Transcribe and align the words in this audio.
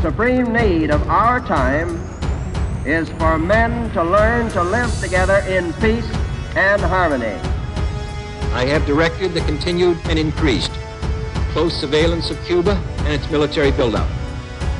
supreme 0.00 0.50
need 0.50 0.90
of 0.90 1.06
our 1.08 1.40
time 1.40 2.00
is 2.86 3.10
for 3.10 3.38
men 3.38 3.90
to 3.92 4.02
learn 4.02 4.50
to 4.50 4.62
live 4.62 4.90
together 4.98 5.38
in 5.46 5.74
peace 5.74 6.08
and 6.56 6.80
harmony. 6.80 7.38
I 8.54 8.64
have 8.64 8.86
directed 8.86 9.34
the 9.34 9.42
continued 9.42 9.98
and 10.04 10.18
increased 10.18 10.72
close 11.52 11.78
surveillance 11.78 12.30
of 12.30 12.42
Cuba 12.46 12.82
and 13.00 13.08
its 13.08 13.30
military 13.30 13.72
buildup. 13.72 14.08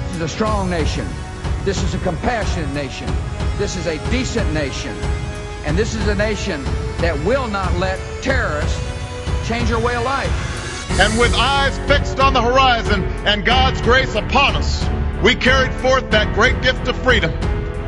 This 0.06 0.16
is 0.16 0.22
a 0.22 0.28
strong 0.28 0.70
nation. 0.70 1.06
This 1.64 1.82
is 1.82 1.92
a 1.92 1.98
compassionate 1.98 2.72
nation. 2.72 3.12
This 3.58 3.76
is 3.76 3.86
a 3.86 3.98
decent 4.10 4.50
nation. 4.54 4.96
And 5.66 5.76
this 5.76 5.94
is 5.94 6.08
a 6.08 6.14
nation 6.14 6.64
that 6.98 7.14
will 7.26 7.46
not 7.46 7.74
let 7.74 7.98
terrorists 8.22 8.80
change 9.46 9.70
our 9.70 9.80
way 9.80 9.96
of 9.96 10.04
life. 10.04 10.90
And 10.98 11.18
with 11.18 11.34
eyes 11.34 11.76
fixed 11.86 12.20
on 12.20 12.32
the 12.32 12.40
horizon 12.40 13.04
and 13.26 13.44
God's 13.44 13.82
grace 13.82 14.14
upon 14.14 14.56
us, 14.56 14.82
we 15.22 15.34
carried 15.34 15.72
forth 15.74 16.10
that 16.10 16.34
great 16.34 16.60
gift 16.62 16.88
of 16.88 16.96
freedom 17.02 17.30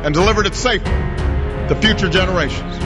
and 0.05 0.13
delivered 0.13 0.45
it 0.45 0.53
safely 0.53 0.91
to 0.91 1.75
future 1.81 2.07
generations. 2.07 2.79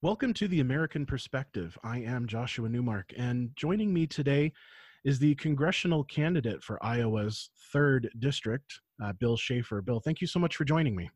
Welcome 0.00 0.34
to 0.34 0.46
the 0.46 0.60
American 0.60 1.06
Perspective. 1.06 1.76
I 1.82 1.98
am 1.98 2.28
Joshua 2.28 2.68
Newmark, 2.68 3.12
and 3.16 3.50
joining 3.56 3.92
me 3.92 4.06
today 4.06 4.52
is 5.04 5.18
the 5.18 5.34
congressional 5.36 6.04
candidate 6.04 6.62
for 6.62 6.84
Iowa's 6.84 7.50
third 7.72 8.10
district, 8.18 8.80
uh, 9.02 9.12
Bill 9.18 9.36
Schafer. 9.36 9.84
Bill, 9.84 10.00
thank 10.00 10.20
you 10.20 10.26
so 10.26 10.38
much 10.38 10.56
for 10.56 10.64
joining 10.64 10.94
me. 10.94 11.10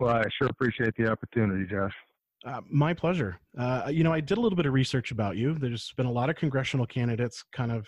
Well, 0.00 0.16
I 0.16 0.24
sure 0.38 0.48
appreciate 0.48 0.94
the 0.96 1.10
opportunity, 1.10 1.66
Josh. 1.70 1.94
Uh, 2.44 2.60
my 2.68 2.92
pleasure. 2.92 3.38
Uh, 3.56 3.88
you 3.90 4.02
know, 4.02 4.12
I 4.12 4.20
did 4.20 4.38
a 4.38 4.40
little 4.40 4.56
bit 4.56 4.66
of 4.66 4.72
research 4.72 5.12
about 5.12 5.36
you. 5.36 5.54
There's 5.54 5.92
been 5.96 6.06
a 6.06 6.12
lot 6.12 6.28
of 6.28 6.36
congressional 6.36 6.86
candidates 6.86 7.44
kind 7.54 7.70
of 7.70 7.86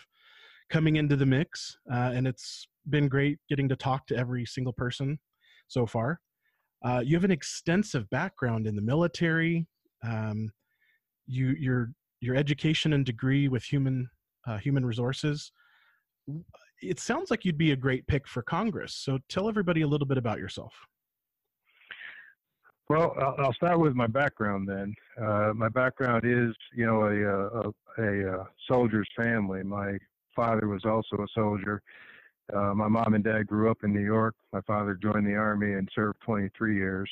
coming 0.70 0.97
into 0.97 1.16
the 1.16 1.27
mix, 1.27 1.77
uh, 1.92 2.12
and 2.14 2.27
it's 2.27 2.69
been 2.88 3.08
great 3.08 3.38
getting 3.48 3.69
to 3.69 3.77
talk 3.77 4.06
to 4.06 4.16
every 4.16 4.44
single 4.47 4.72
person 4.72 5.19
so 5.66 5.86
far. 5.86 6.20
Uh, 6.84 7.03
you 7.05 7.16
have 7.16 7.25
an 7.25 7.31
extensive 7.31 8.08
background 8.10 8.66
in 8.66 8.77
the 8.77 8.83
military, 8.83 9.66
um, 10.06 10.50
you 11.27 11.55
your 11.58 11.91
your 12.20 12.36
education 12.36 12.92
and 12.92 13.05
degree 13.05 13.48
with 13.48 13.64
human 13.64 14.08
uh, 14.47 14.58
human 14.58 14.84
resources. 14.84 15.50
It 16.83 17.00
sounds 17.00 17.30
like 17.30 17.44
you'd 17.44 17.58
be 17.58 17.72
a 17.72 17.77
great 17.77 18.06
pick 18.06 18.27
for 18.28 18.42
Congress. 18.42 18.94
So 18.94 19.19
tell 19.28 19.48
everybody 19.48 19.83
a 19.83 19.86
little 19.86 20.06
bit 20.06 20.19
about 20.19 20.39
yourself. 20.39 20.72
Well, 22.91 23.14
I'll 23.39 23.55
start 23.55 23.81
with 23.81 23.94
my 23.94 24.06
background 24.06 24.69
then. 24.69 24.94
Uh, 25.19 25.53
my 25.55 25.70
background 25.70 26.25
is, 26.27 26.55
you 26.75 26.84
know, 26.84 27.05
a, 27.05 28.03
a, 28.03 28.03
a, 28.03 28.41
a, 28.41 28.48
soldier's 28.69 29.08
family. 29.16 29.62
My 29.62 29.97
father 30.36 30.69
was 30.69 30.84
also 30.84 31.22
a 31.22 31.27
soldier. 31.34 31.81
Uh, 32.53 32.75
my 32.75 32.88
mom 32.88 33.14
and 33.14 33.25
dad 33.25 33.47
grew 33.47 33.70
up 33.70 33.78
in 33.84 33.92
New 33.94 34.05
York. 34.05 34.34
My 34.53 34.61
father 34.66 34.98
joined 35.03 35.27
the 35.27 35.34
Army 35.34 35.72
and 35.72 35.88
served 35.94 36.20
23 36.27 36.77
years. 36.77 37.11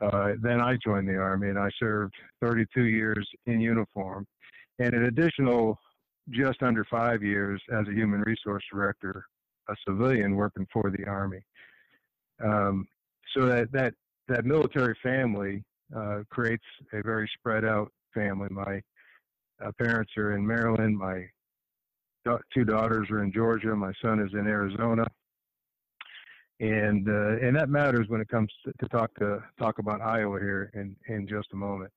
Uh, 0.00 0.32
then 0.42 0.60
I 0.60 0.76
joined 0.84 1.08
the 1.08 1.16
Army 1.16 1.48
and 1.48 1.58
I 1.58 1.70
served 1.78 2.14
32 2.40 2.84
years 2.84 3.28
in 3.46 3.60
uniform 3.60 4.26
and 4.80 4.94
an 4.94 5.04
additional 5.04 5.78
just 6.30 6.62
under 6.62 6.84
five 6.84 7.22
years 7.22 7.60
as 7.72 7.86
a 7.88 7.92
human 7.92 8.20
resource 8.20 8.62
director, 8.72 9.24
a 9.68 9.74
civilian 9.86 10.36
working 10.36 10.66
for 10.72 10.90
the 10.90 11.04
Army. 11.06 11.40
Um, 12.42 12.86
so 13.36 13.46
that, 13.46 13.72
that, 13.72 13.94
that 14.28 14.44
military 14.44 14.96
family 15.02 15.64
uh, 15.94 16.20
creates 16.30 16.64
a 16.92 17.02
very 17.02 17.28
spread 17.38 17.64
out 17.64 17.90
family. 18.14 18.48
My 18.50 18.80
uh, 19.64 19.72
parents 19.78 20.12
are 20.16 20.36
in 20.36 20.46
Maryland. 20.46 20.96
My 20.96 21.24
two 22.52 22.64
daughters 22.64 23.08
are 23.10 23.22
in 23.22 23.32
Georgia. 23.32 23.74
My 23.74 23.92
son 24.02 24.20
is 24.20 24.32
in 24.34 24.46
Arizona 24.46 25.06
and 26.60 27.08
uh, 27.08 27.46
and 27.46 27.54
that 27.56 27.68
matters 27.68 28.08
when 28.08 28.20
it 28.20 28.28
comes 28.28 28.50
to, 28.64 28.72
to, 28.80 28.88
talk 28.88 29.14
to 29.14 29.42
talk 29.60 29.78
about 29.78 30.00
Iowa 30.00 30.40
here 30.40 30.70
in 30.74 30.96
in 31.08 31.26
just 31.28 31.48
a 31.52 31.56
moment. 31.56 31.92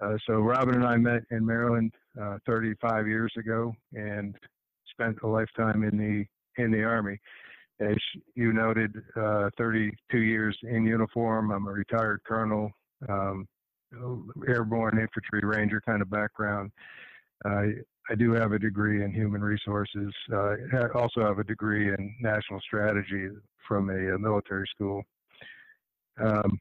Uh, 0.00 0.16
so 0.26 0.34
Robin 0.34 0.74
and 0.74 0.86
I 0.86 0.96
met 0.96 1.22
in 1.30 1.44
Maryland 1.44 1.92
uh, 2.20 2.38
35 2.46 3.06
years 3.06 3.32
ago 3.38 3.74
and 3.92 4.34
spent 4.90 5.16
a 5.22 5.26
lifetime 5.26 5.82
in 5.84 5.96
the 5.96 6.24
in 6.62 6.70
the 6.70 6.82
Army. 6.82 7.18
As 7.80 7.96
you 8.36 8.52
noted, 8.52 8.94
uh, 9.16 9.50
32 9.58 10.18
years 10.18 10.56
in 10.62 10.86
uniform. 10.86 11.50
I'm 11.50 11.66
a 11.66 11.72
retired 11.72 12.20
colonel, 12.24 12.70
um, 13.08 13.48
airborne 14.46 14.98
infantry 15.00 15.40
ranger 15.42 15.80
kind 15.84 16.00
of 16.00 16.08
background. 16.08 16.70
I 18.10 18.14
do 18.14 18.32
have 18.32 18.52
a 18.52 18.58
degree 18.58 19.02
in 19.02 19.12
human 19.12 19.40
resources. 19.40 20.12
Uh, 20.32 20.54
I 20.74 20.88
also 20.94 21.22
have 21.22 21.38
a 21.38 21.44
degree 21.44 21.88
in 21.88 22.14
national 22.20 22.60
strategy 22.60 23.28
from 23.66 23.88
a, 23.88 24.14
a 24.14 24.18
military 24.18 24.66
school. 24.74 25.02
Um, 26.22 26.60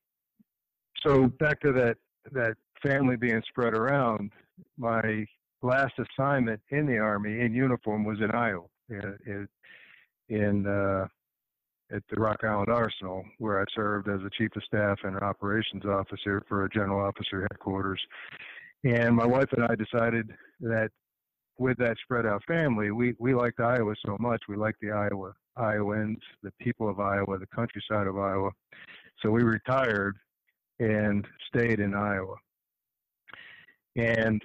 so 1.06 1.28
back 1.40 1.60
to 1.62 1.74
that 1.74 1.98
that 2.32 2.56
family 2.84 3.16
being 3.16 3.42
spread 3.50 3.74
around. 3.74 4.32
My 4.78 5.26
last 5.62 5.94
assignment 5.98 6.62
in 6.70 6.86
the 6.86 6.98
army 6.98 7.42
in 7.42 7.54
uniform 7.54 8.04
was 8.04 8.20
in 8.20 8.32
Iowa, 8.32 8.66
in, 8.90 9.48
in 10.30 10.68
uh, 10.68 11.08
at 11.94 12.04
the 12.10 12.20
Rock 12.20 12.44
Island 12.44 12.70
Arsenal, 12.70 13.24
where 13.38 13.62
I 13.62 13.66
served 13.76 14.10
as 14.10 14.22
a 14.22 14.30
chief 14.38 14.56
of 14.56 14.64
staff 14.64 15.00
and 15.04 15.16
an 15.16 15.24
operations 15.24 15.86
officer 15.86 16.42
for 16.48 16.66
a 16.66 16.70
general 16.70 17.06
officer 17.06 17.48
headquarters. 17.52 18.02
And 18.84 19.16
my 19.16 19.26
wife 19.26 19.50
and 19.54 19.66
I 19.66 19.76
decided 19.76 20.32
that 20.62 20.90
with 21.60 21.78
that 21.78 21.98
spread 22.04 22.26
out 22.26 22.44
family, 22.46 22.92
we, 22.92 23.14
we 23.20 23.34
liked 23.34 23.60
Iowa 23.60 23.94
so 24.06 24.18
much. 24.20 24.42
We 24.50 24.56
liked 24.56 24.80
the 24.82 24.92
Iowa 24.92 25.34
Iowans, 25.56 26.18
the 26.42 26.52
people 26.60 26.90
of 26.90 27.00
Iowa, 27.00 27.38
the 27.38 27.48
countryside 27.56 28.08
of 28.08 28.18
Iowa. 28.18 28.50
So 29.22 29.30
we 29.30 29.44
retired 29.44 30.18
and 30.80 31.26
stayed 31.48 31.80
in 31.80 31.94
Iowa. 31.94 32.36
And 33.96 34.42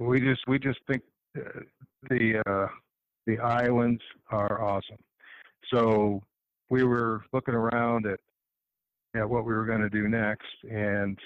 we 0.00 0.20
just 0.20 0.42
we 0.46 0.58
just 0.58 0.78
think 0.86 1.02
uh, 1.36 1.60
the 2.08 2.42
uh, 2.46 2.68
the 3.26 3.38
Iowans 3.38 4.00
are 4.30 4.62
awesome. 4.62 4.98
So 5.72 6.22
we 6.70 6.84
were 6.84 7.24
looking 7.32 7.54
around 7.54 8.06
at 8.06 8.20
at 9.14 9.28
what 9.28 9.44
we 9.44 9.54
were 9.54 9.64
going 9.64 9.80
to 9.80 9.90
do 9.90 10.08
next, 10.08 10.46
and 10.70 11.18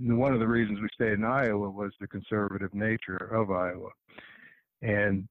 one 0.00 0.32
of 0.32 0.40
the 0.40 0.46
reasons 0.46 0.80
we 0.80 0.88
stayed 0.94 1.12
in 1.14 1.24
Iowa 1.24 1.70
was 1.70 1.92
the 2.00 2.06
conservative 2.06 2.74
nature 2.74 3.16
of 3.16 3.50
Iowa. 3.50 3.90
And 4.82 5.28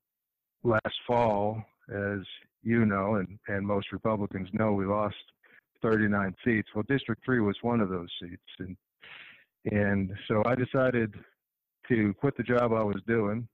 last 0.63 0.95
fall, 1.05 1.63
as 1.89 2.19
you 2.63 2.85
know, 2.85 3.15
and, 3.15 3.37
and 3.47 3.65
most 3.65 3.91
Republicans 3.91 4.49
know, 4.53 4.73
we 4.73 4.85
lost 4.85 5.15
39 5.81 6.33
seats. 6.45 6.69
Well, 6.73 6.85
District 6.87 7.21
3 7.25 7.41
was 7.41 7.57
one 7.61 7.81
of 7.81 7.89
those 7.89 8.09
seats. 8.21 8.41
And, 8.59 8.77
and 9.71 10.11
so 10.27 10.43
I 10.45 10.55
decided 10.55 11.13
to 11.87 12.13
quit 12.15 12.35
the 12.37 12.43
job 12.43 12.73
I 12.73 12.83
was 12.83 13.01
doing. 13.07 13.47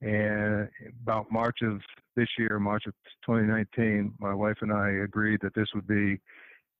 And 0.00 0.68
about 1.02 1.30
March 1.32 1.58
of 1.62 1.80
this 2.14 2.28
year, 2.38 2.58
March 2.58 2.84
of 2.86 2.94
2019, 3.26 4.14
my 4.20 4.32
wife 4.32 4.58
and 4.60 4.72
I 4.72 4.90
agreed 5.04 5.40
that 5.42 5.54
this 5.54 5.68
would 5.74 5.88
be 5.88 6.18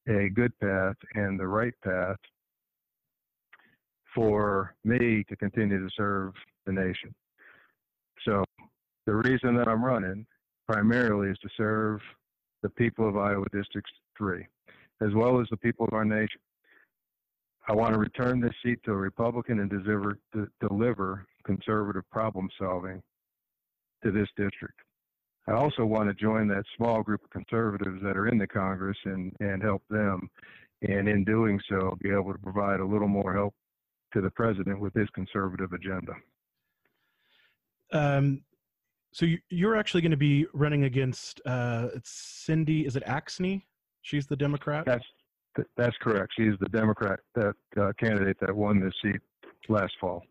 a 0.09 0.29
good 0.31 0.57
path 0.61 0.95
and 1.15 1.39
the 1.39 1.47
right 1.47 1.75
path 1.85 2.17
for 4.15 4.75
me 4.85 5.25
to 5.29 5.37
continue 5.37 5.79
to 5.79 5.91
serve 5.97 6.33
the 6.65 6.73
nation. 6.73 7.15
So 8.25 8.45
the 9.07 9.15
reason 9.15 9.57
that 9.57 9.69
I'm 9.69 9.85
running 9.85 10.27
primarily 10.67 11.31
is 11.31 11.39
to 11.43 11.49
serve 11.57 12.01
the 12.63 12.71
people 12.71 13.09
of 13.09 13.17
Iowa 13.17 13.47
District 13.53 13.89
3, 14.17 14.47
as 15.03 15.13
well 15.15 15.41
as 15.41 15.47
the 15.51 15.57
people 15.57 15.87
of 15.87 15.93
our 15.93 16.05
nation. 16.05 16.41
I 17.69 17.75
want 17.75 17.93
to 17.93 17.99
return 17.99 18.41
this 18.41 18.55
seat 18.65 18.79
to 18.85 18.93
a 18.93 18.97
Republican 18.97 19.61
and 19.61 19.69
deliver, 19.69 20.19
to 20.33 20.49
deliver 20.67 21.27
conservative 21.45 22.09
problem 22.11 22.49
solving 22.59 23.03
to 24.03 24.11
this 24.11 24.29
district. 24.37 24.81
I 25.47 25.53
also 25.53 25.85
want 25.85 26.09
to 26.09 26.15
join 26.15 26.49
that 26.49 26.65
small 26.77 27.03
group 27.03 27.23
of 27.25 27.31
conservatives 27.31 28.03
that 28.03 28.17
are 28.17 28.29
in 28.29 28.39
the 28.39 28.47
Congress 28.47 28.97
and, 29.05 29.33
and 29.41 29.63
help 29.63 29.83
them. 29.91 30.31
And 30.83 31.09
in 31.09 31.25
doing 31.25 31.61
so, 31.69 31.97
be 32.01 32.11
able 32.11 32.33
to 32.33 32.39
provide 32.39 32.81
a 32.81 32.87
little 32.87 33.09
more 33.09 33.35
help 33.35 33.55
to 34.15 34.21
the 34.21 34.31
president 34.31 34.81
with 34.81 34.95
his 34.95 35.09
conservative 35.11 35.73
agenda. 35.73 36.13
Um, 37.93 38.43
so 39.13 39.27
you, 39.49 39.69
are 39.69 39.77
actually 39.77 40.03
going 40.03 40.11
to 40.13 40.17
be 40.17 40.47
running 40.53 40.85
against 40.85 41.41
uh, 41.45 41.89
Cindy. 42.05 42.87
Is 42.87 42.97
it 42.97 43.05
Axne? 43.05 43.63
She's 44.03 44.27
the 44.27 44.37
Democrat. 44.37 44.85
That's 44.87 45.07
that's 45.77 45.97
correct. 46.01 46.33
She's 46.39 46.55
the 46.61 46.69
Democrat 46.69 47.21
that 47.35 47.55
uh, 47.81 47.93
candidate 47.99 48.37
that 48.41 48.55
won 48.55 48.81
this 48.81 48.95
seat 49.03 49.21
last 49.69 49.93
fall. 50.01 50.23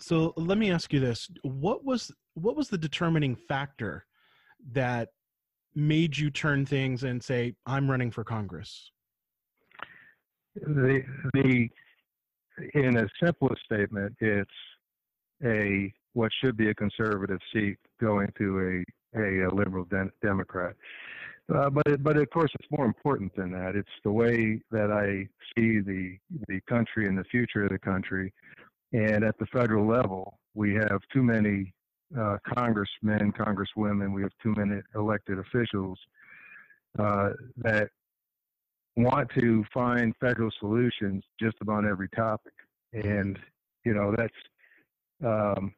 So 0.00 0.32
let 0.36 0.58
me 0.58 0.70
ask 0.70 0.92
you 0.92 1.00
this: 1.00 1.30
what 1.42 1.84
was 1.84 2.12
what 2.34 2.56
was 2.56 2.68
the 2.68 2.78
determining 2.78 3.34
factor 3.34 4.06
that 4.72 5.08
made 5.74 6.16
you 6.16 6.30
turn 6.30 6.66
things 6.66 7.04
and 7.04 7.22
say, 7.22 7.54
"I'm 7.66 7.90
running 7.90 8.10
for 8.10 8.24
Congress"? 8.24 8.90
The 10.54 11.02
the 11.34 11.68
in 12.74 12.96
a 12.96 13.08
simplest 13.22 13.62
statement, 13.64 14.14
it's 14.20 14.50
a 15.44 15.92
what 16.14 16.30
should 16.42 16.56
be 16.56 16.70
a 16.70 16.74
conservative 16.74 17.38
seat 17.52 17.76
going 18.00 18.28
to 18.38 18.84
a 19.14 19.18
a, 19.18 19.46
a 19.46 19.54
liberal 19.54 19.84
de- 19.84 20.10
Democrat. 20.22 20.74
Uh, 21.54 21.70
but 21.70 21.86
it, 21.86 22.02
but 22.02 22.16
of 22.16 22.28
course, 22.30 22.50
it's 22.58 22.70
more 22.76 22.86
important 22.86 23.34
than 23.36 23.52
that. 23.52 23.76
It's 23.76 23.88
the 24.02 24.10
way 24.10 24.60
that 24.70 24.90
I 24.90 25.28
see 25.54 25.80
the 25.80 26.18
the 26.48 26.60
country 26.68 27.06
and 27.06 27.16
the 27.16 27.24
future 27.24 27.64
of 27.64 27.70
the 27.70 27.78
country. 27.78 28.32
And 28.92 29.24
at 29.24 29.38
the 29.38 29.46
federal 29.46 29.86
level, 29.86 30.38
we 30.54 30.74
have 30.74 31.00
too 31.12 31.22
many 31.22 31.72
uh, 32.18 32.38
congressmen, 32.54 33.32
congresswomen. 33.32 34.12
We 34.12 34.22
have 34.22 34.32
too 34.42 34.54
many 34.56 34.80
elected 34.94 35.38
officials 35.38 35.98
uh, 36.98 37.30
that 37.58 37.90
want 38.96 39.28
to 39.38 39.64
find 39.72 40.14
federal 40.20 40.50
solutions 40.58 41.22
just 41.38 41.56
about 41.60 41.84
every 41.84 42.08
topic. 42.08 42.54
And 42.92 43.38
you 43.84 43.94
know 43.94 44.14
that's 44.16 44.34
um, 45.24 45.74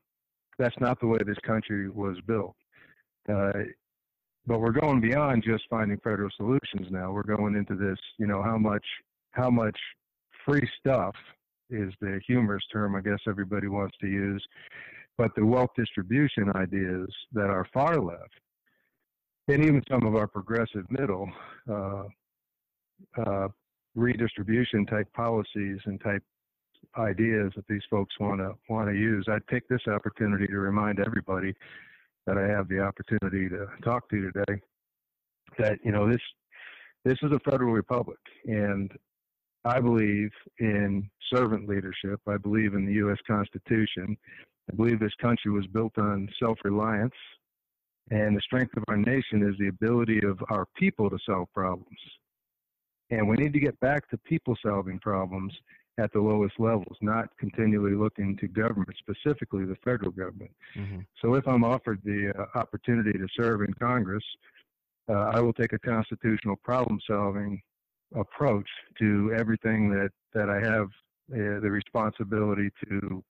that's 0.59 0.79
not 0.81 0.99
the 1.01 1.07
way 1.07 1.19
this 1.27 1.39
country 1.47 1.91
was 1.91 2.17
built. 2.27 2.57
Uh, 3.29 3.53
but 4.47 4.61
we're 4.61 4.73
going 4.73 5.01
beyond 5.01 5.45
just 5.45 5.65
finding 5.69 5.99
federal 5.99 6.31
solutions 6.37 6.89
now. 6.91 7.13
We're 7.13 7.23
going 7.23 7.55
into 7.55 7.75
this, 7.75 7.99
you 8.19 8.27
know, 8.27 8.43
how 8.43 8.59
much 8.59 8.85
how 9.33 9.51
much 9.51 9.79
free 10.45 10.69
stuff 10.79 11.15
is 11.71 11.93
the 12.01 12.21
humorous 12.27 12.65
term 12.73 12.97
I 12.97 13.01
guess 13.01 13.19
everybody 13.29 13.69
wants 13.69 13.97
to 14.01 14.07
use, 14.07 14.45
but 15.19 15.35
the 15.35 15.45
wealth 15.45 15.71
distribution 15.77 16.51
ideas 16.55 17.09
that 17.33 17.51
are 17.51 17.67
far 17.75 18.01
left, 18.01 18.41
and 19.49 19.63
even 19.63 19.83
some 19.91 20.07
of 20.07 20.15
our 20.17 20.27
progressive 20.27 20.91
middle 20.91 21.29
uh, 21.71 22.05
uh, 23.19 23.49
redistribution 23.95 24.87
type 24.87 25.13
policies 25.13 25.79
and 25.85 26.01
type 26.01 26.23
ideas 26.97 27.53
that 27.57 27.67
these 27.69 27.83
folks 27.91 28.15
want 28.19 28.41
to 28.41 28.55
want 28.69 28.89
to 28.89 28.95
use. 28.95 29.27
I'd 29.29 29.47
take 29.51 29.69
this 29.69 29.87
opportunity 29.87 30.47
to 30.47 30.59
remind 30.59 31.01
everybody 31.01 31.55
that 32.29 32.37
I 32.37 32.47
have 32.47 32.69
the 32.69 32.81
opportunity 32.81 33.49
to 33.49 33.67
talk 33.83 34.09
to 34.11 34.31
today 34.31 34.61
that 35.59 35.79
you 35.83 35.91
know 35.91 36.09
this 36.09 36.21
this 37.05 37.17
is 37.23 37.33
a 37.33 37.51
federal 37.51 37.73
republic 37.73 38.19
and 38.45 38.93
I 39.65 39.81
believe 39.81 40.31
in 40.61 41.11
servant 41.33 41.69
leadership. 41.69 42.21
I 42.29 42.37
believe 42.37 42.75
in 42.75 42.87
the 42.87 42.93
U.S. 42.95 43.19
Constitution. 43.27 44.17
I 44.71 44.77
believe 44.77 45.01
this 45.01 45.15
country 45.21 45.51
was 45.51 45.67
built 45.67 45.93
on 45.99 46.29
self 46.41 46.59
reliance. 46.65 47.15
And 48.11 48.37
the 48.37 48.41
strength 48.41 48.75
of 48.77 48.85
our 48.89 48.97
nation 48.97 49.47
is 49.47 49.55
the 49.59 49.69
ability 49.69 50.21
of 50.25 50.39
our 50.51 50.67
people 50.77 51.11
to 51.11 51.19
solve 51.29 51.49
problems. 51.53 51.99
And 53.11 53.29
we 53.29 53.37
need 53.37 53.53
to 53.53 53.61
get 53.61 53.79
back 53.81 54.09
to 54.11 54.19
people 54.19 54.57
solving 54.65 54.99
problems 55.01 55.53
at 55.99 56.13
the 56.13 56.21
lowest 56.21 56.55
levels, 56.59 56.97
not 57.01 57.29
continually 57.39 57.95
looking 57.95 58.37
to 58.37 58.47
government, 58.47 58.95
specifically 58.99 59.65
the 59.65 59.77
federal 59.85 60.11
government. 60.11 60.51
Mm-hmm. 60.77 61.01
So 61.21 61.35
if 61.35 61.47
I'm 61.47 61.65
offered 61.65 62.01
the 62.05 62.33
uh, 62.39 62.59
opportunity 62.59 63.13
to 63.13 63.27
serve 63.37 63.63
in 63.63 63.75
Congress, 63.75 64.25
uh, 65.09 65.31
I 65.35 65.41
will 65.41 65.53
take 65.53 65.73
a 65.73 65.79
constitutional 65.79 66.57
problem 66.57 67.01
solving 67.07 67.61
approach 68.15 68.69
to 68.99 69.35
everything 69.37 69.91
that, 69.91 70.11
that 70.35 70.49
I 70.49 70.61
have 70.61 70.87
uh, 71.33 71.61
the 71.61 71.71
responsibility 71.71 72.71
to 72.89 73.23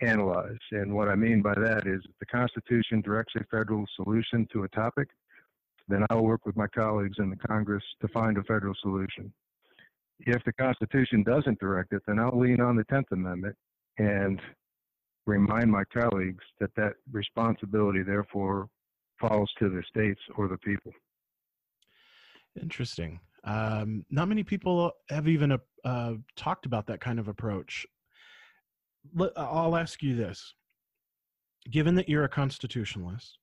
analyze. 0.00 0.58
And 0.72 0.94
what 0.94 1.08
I 1.08 1.14
mean 1.14 1.42
by 1.42 1.54
that 1.54 1.86
is 1.86 2.00
if 2.04 2.18
the 2.18 2.26
Constitution 2.26 3.02
directs 3.02 3.34
a 3.36 3.44
federal 3.44 3.84
solution 3.96 4.48
to 4.52 4.64
a 4.64 4.68
topic, 4.68 5.08
then 5.88 6.06
I 6.08 6.14
will 6.14 6.24
work 6.24 6.46
with 6.46 6.56
my 6.56 6.66
colleagues 6.68 7.18
in 7.18 7.28
the 7.28 7.36
Congress 7.36 7.84
to 8.00 8.08
find 8.08 8.38
a 8.38 8.42
federal 8.44 8.74
solution 8.80 9.32
if 10.26 10.42
the 10.44 10.52
Constitution 10.52 11.22
doesn't 11.22 11.58
direct 11.60 11.92
it, 11.92 12.02
then 12.06 12.18
I'll 12.18 12.38
lean 12.38 12.60
on 12.60 12.76
the 12.76 12.84
10th 12.84 13.10
Amendment 13.12 13.56
and 13.98 14.40
remind 15.26 15.70
my 15.70 15.84
colleagues 15.92 16.44
that 16.60 16.70
that 16.76 16.94
responsibility, 17.10 18.02
therefore, 18.02 18.68
falls 19.20 19.50
to 19.58 19.68
the 19.68 19.82
states 19.88 20.20
or 20.36 20.48
the 20.48 20.58
people. 20.58 20.92
Interesting. 22.60 23.20
Um, 23.44 24.04
not 24.10 24.28
many 24.28 24.42
people 24.42 24.92
have 25.08 25.28
even 25.28 25.58
uh, 25.84 26.12
talked 26.36 26.66
about 26.66 26.86
that 26.86 27.00
kind 27.00 27.18
of 27.18 27.28
approach. 27.28 27.86
I'll 29.36 29.76
ask 29.76 30.02
you 30.02 30.14
this 30.14 30.54
given 31.70 31.94
that 31.94 32.08
you're 32.08 32.24
a 32.24 32.28
constitutionalist, 32.28 33.38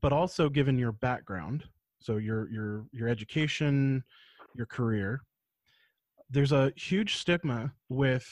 but 0.00 0.12
also 0.12 0.48
given 0.48 0.78
your 0.78 0.92
background, 0.92 1.64
so 2.00 2.16
your 2.16 2.48
your 2.50 2.86
your 2.92 3.08
education, 3.08 4.02
your 4.54 4.66
career, 4.66 5.22
there's 6.32 6.52
a 6.52 6.72
huge 6.76 7.16
stigma 7.16 7.72
with 7.88 8.26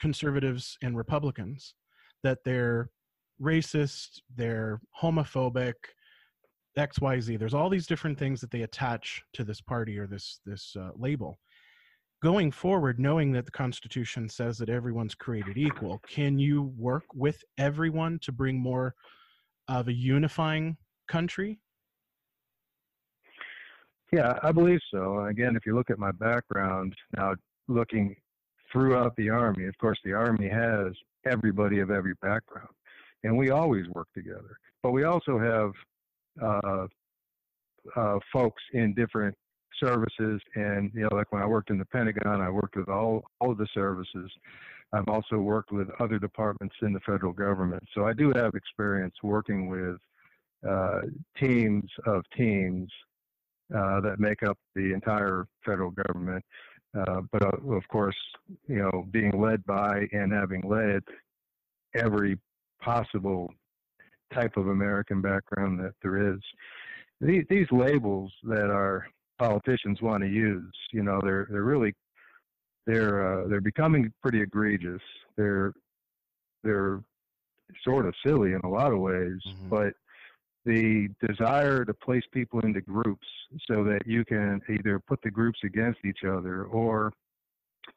conservatives 0.00 0.76
and 0.82 0.96
Republicans 0.96 1.74
that 2.22 2.38
they're 2.44 2.90
racist, 3.40 4.20
they're 4.34 4.80
homophobic, 5.00 5.74
XYZ. 6.78 7.38
There's 7.38 7.54
all 7.54 7.68
these 7.68 7.86
different 7.86 8.18
things 8.18 8.40
that 8.40 8.50
they 8.50 8.62
attach 8.62 9.22
to 9.34 9.44
this 9.44 9.60
party 9.60 9.98
or 9.98 10.06
this 10.06 10.40
this 10.44 10.74
uh, 10.78 10.90
label. 10.96 11.38
Going 12.22 12.50
forward, 12.50 12.98
knowing 12.98 13.32
that 13.32 13.44
the 13.44 13.52
Constitution 13.52 14.28
says 14.28 14.56
that 14.58 14.70
everyone's 14.70 15.14
created 15.14 15.58
equal, 15.58 16.00
can 16.08 16.38
you 16.38 16.72
work 16.76 17.04
with 17.14 17.38
everyone 17.58 18.18
to 18.22 18.32
bring 18.32 18.58
more 18.58 18.94
of 19.68 19.88
a 19.88 19.92
unifying 19.92 20.76
country? 21.06 21.60
Yeah, 24.14 24.38
I 24.44 24.52
believe 24.52 24.78
so. 24.92 25.24
Again, 25.24 25.56
if 25.56 25.66
you 25.66 25.74
look 25.74 25.90
at 25.90 25.98
my 25.98 26.12
background 26.12 26.94
now, 27.16 27.34
looking 27.66 28.14
throughout 28.70 29.16
the 29.16 29.28
Army, 29.28 29.66
of 29.66 29.76
course, 29.78 29.98
the 30.04 30.12
Army 30.12 30.48
has 30.48 30.92
everybody 31.26 31.80
of 31.80 31.90
every 31.90 32.14
background, 32.22 32.68
and 33.24 33.36
we 33.36 33.50
always 33.50 33.88
work 33.88 34.06
together. 34.14 34.56
But 34.84 34.92
we 34.92 35.02
also 35.02 35.36
have 35.36 35.72
uh, 36.40 36.86
uh, 37.96 38.18
folks 38.32 38.62
in 38.72 38.94
different 38.94 39.36
services, 39.82 40.40
and 40.54 40.92
you 40.94 41.02
know, 41.02 41.16
like 41.16 41.32
when 41.32 41.42
I 41.42 41.46
worked 41.46 41.70
in 41.70 41.78
the 41.78 41.84
Pentagon, 41.86 42.40
I 42.40 42.50
worked 42.50 42.76
with 42.76 42.88
all 42.88 43.24
all 43.40 43.50
of 43.50 43.58
the 43.58 43.66
services. 43.74 44.30
I've 44.92 45.08
also 45.08 45.38
worked 45.38 45.72
with 45.72 45.88
other 45.98 46.20
departments 46.20 46.76
in 46.82 46.92
the 46.92 47.00
federal 47.00 47.32
government, 47.32 47.82
so 47.96 48.06
I 48.06 48.12
do 48.12 48.32
have 48.36 48.54
experience 48.54 49.16
working 49.24 49.68
with 49.68 49.96
uh, 50.70 51.00
teams 51.36 51.90
of 52.06 52.22
teams 52.36 52.88
uh, 53.74 54.00
that 54.00 54.18
make 54.18 54.42
up 54.42 54.58
the 54.74 54.92
entire 54.92 55.46
federal 55.64 55.90
government. 55.90 56.44
Uh, 56.96 57.22
but 57.32 57.42
uh, 57.42 57.72
of 57.72 57.86
course, 57.88 58.16
you 58.68 58.76
know, 58.76 59.06
being 59.10 59.40
led 59.40 59.64
by 59.66 60.06
and 60.12 60.32
having 60.32 60.62
led 60.62 61.02
every 61.94 62.38
possible 62.80 63.52
type 64.32 64.56
of 64.56 64.68
American 64.68 65.20
background 65.20 65.80
that 65.80 65.94
there 66.02 66.32
is. 66.32 66.40
These, 67.20 67.44
these 67.48 67.66
labels 67.70 68.32
that 68.44 68.70
our 68.70 69.06
politicians 69.38 70.02
want 70.02 70.22
to 70.22 70.28
use, 70.28 70.72
you 70.92 71.02
know, 71.02 71.20
they're 71.22 71.48
they're 71.50 71.62
really 71.62 71.94
they're 72.86 73.44
uh, 73.44 73.48
they're 73.48 73.60
becoming 73.60 74.12
pretty 74.22 74.42
egregious. 74.42 75.00
They're 75.36 75.72
they're 76.62 77.00
sort 77.82 78.06
of 78.06 78.14
silly 78.24 78.52
in 78.52 78.60
a 78.64 78.68
lot 78.68 78.92
of 78.92 78.98
ways, 78.98 79.38
mm-hmm. 79.46 79.68
but 79.68 79.94
the 80.64 81.08
desire 81.26 81.84
to 81.84 81.94
place 81.94 82.22
people 82.32 82.60
into 82.60 82.80
groups 82.80 83.26
so 83.70 83.84
that 83.84 84.00
you 84.06 84.24
can 84.24 84.60
either 84.68 84.98
put 84.98 85.20
the 85.22 85.30
groups 85.30 85.58
against 85.64 86.00
each 86.04 86.24
other 86.24 86.64
or 86.64 87.12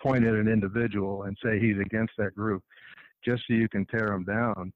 point 0.02 0.26
at 0.26 0.34
an 0.34 0.48
individual 0.48 1.24
and 1.24 1.38
say 1.44 1.60
he's 1.60 1.80
against 1.80 2.14
that 2.18 2.36
group 2.36 2.62
just 3.24 3.44
so 3.48 3.54
you 3.54 3.70
can 3.70 3.86
tear 3.86 4.08
them 4.08 4.24
down. 4.24 4.72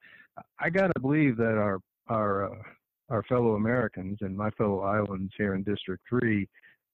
I 0.59 0.69
got 0.69 0.87
to 0.87 0.99
believe 0.99 1.37
that 1.37 1.57
our 1.57 1.79
our 2.07 2.51
uh, 2.51 2.63
our 3.09 3.23
fellow 3.23 3.55
Americans 3.55 4.17
and 4.21 4.35
my 4.35 4.49
fellow 4.51 4.81
Iowans 4.81 5.31
here 5.37 5.53
in 5.53 5.63
District 5.63 6.01
3 6.09 6.47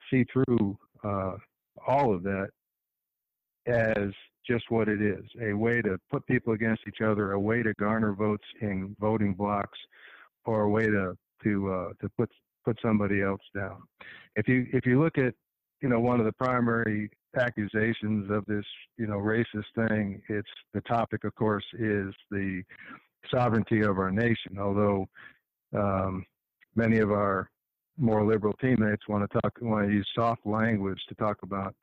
see 0.10 0.26
through 0.34 0.78
uh, 1.04 1.34
all 1.88 2.14
of 2.14 2.24
that 2.24 2.50
as 3.68 4.12
just 4.48 4.66
what 4.70 4.88
it 4.88 5.02
is 5.02 5.24
a 5.42 5.54
way 5.54 5.82
to 5.82 6.00
put 6.10 6.26
people 6.26 6.54
against 6.54 6.82
each 6.88 7.02
other, 7.02 7.34
a 7.34 7.40
way 7.40 7.62
to 7.62 7.74
garner 7.76 8.14
votes 8.14 8.46
in 8.62 8.96
voting 9.00 9.34
blocks, 9.34 9.78
or 10.48 10.64
a 10.64 10.70
way 10.70 10.88
to 10.88 11.16
to 11.44 11.72
uh, 11.72 11.90
to 12.02 12.10
put 12.18 12.32
put 12.66 12.80
somebody 12.82 13.22
else 13.22 13.42
down. 13.56 13.84
If 14.36 14.48
you 14.48 14.66
if 14.74 14.86
you 14.86 15.00
look 15.02 15.20
at 15.20 15.36
you 15.82 15.90
know 15.90 16.00
one 16.00 16.20
of 16.20 16.26
the 16.26 16.34
primary 16.34 17.12
accusations 17.38 18.32
of 18.32 18.44
this 18.46 18.66
you 18.98 19.06
know 19.06 19.18
racist 19.18 19.70
thing, 19.76 20.22
it's 20.30 20.50
the 20.74 20.82
topic 20.82 21.24
of 21.24 21.36
course 21.36 21.66
is 21.74 22.14
the 22.32 22.64
sovereignty 23.32 23.82
of 23.82 24.00
our 24.00 24.10
nation. 24.10 24.58
Although 24.60 25.08
um, 25.78 26.26
many 26.76 27.00
of 27.00 27.12
our 27.12 27.50
more 27.98 28.26
liberal 28.26 28.54
teammates 28.62 29.08
want 29.08 29.30
to 29.30 29.40
talk 29.42 29.54
want 29.62 29.88
to 29.88 29.94
use 29.94 30.08
soft 30.16 30.46
language 30.46 31.00
to 31.10 31.16
talk 31.16 31.38
about 31.44 31.76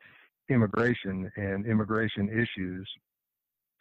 immigration 0.48 1.30
and 1.36 1.66
immigration 1.66 2.28
issues. 2.28 2.88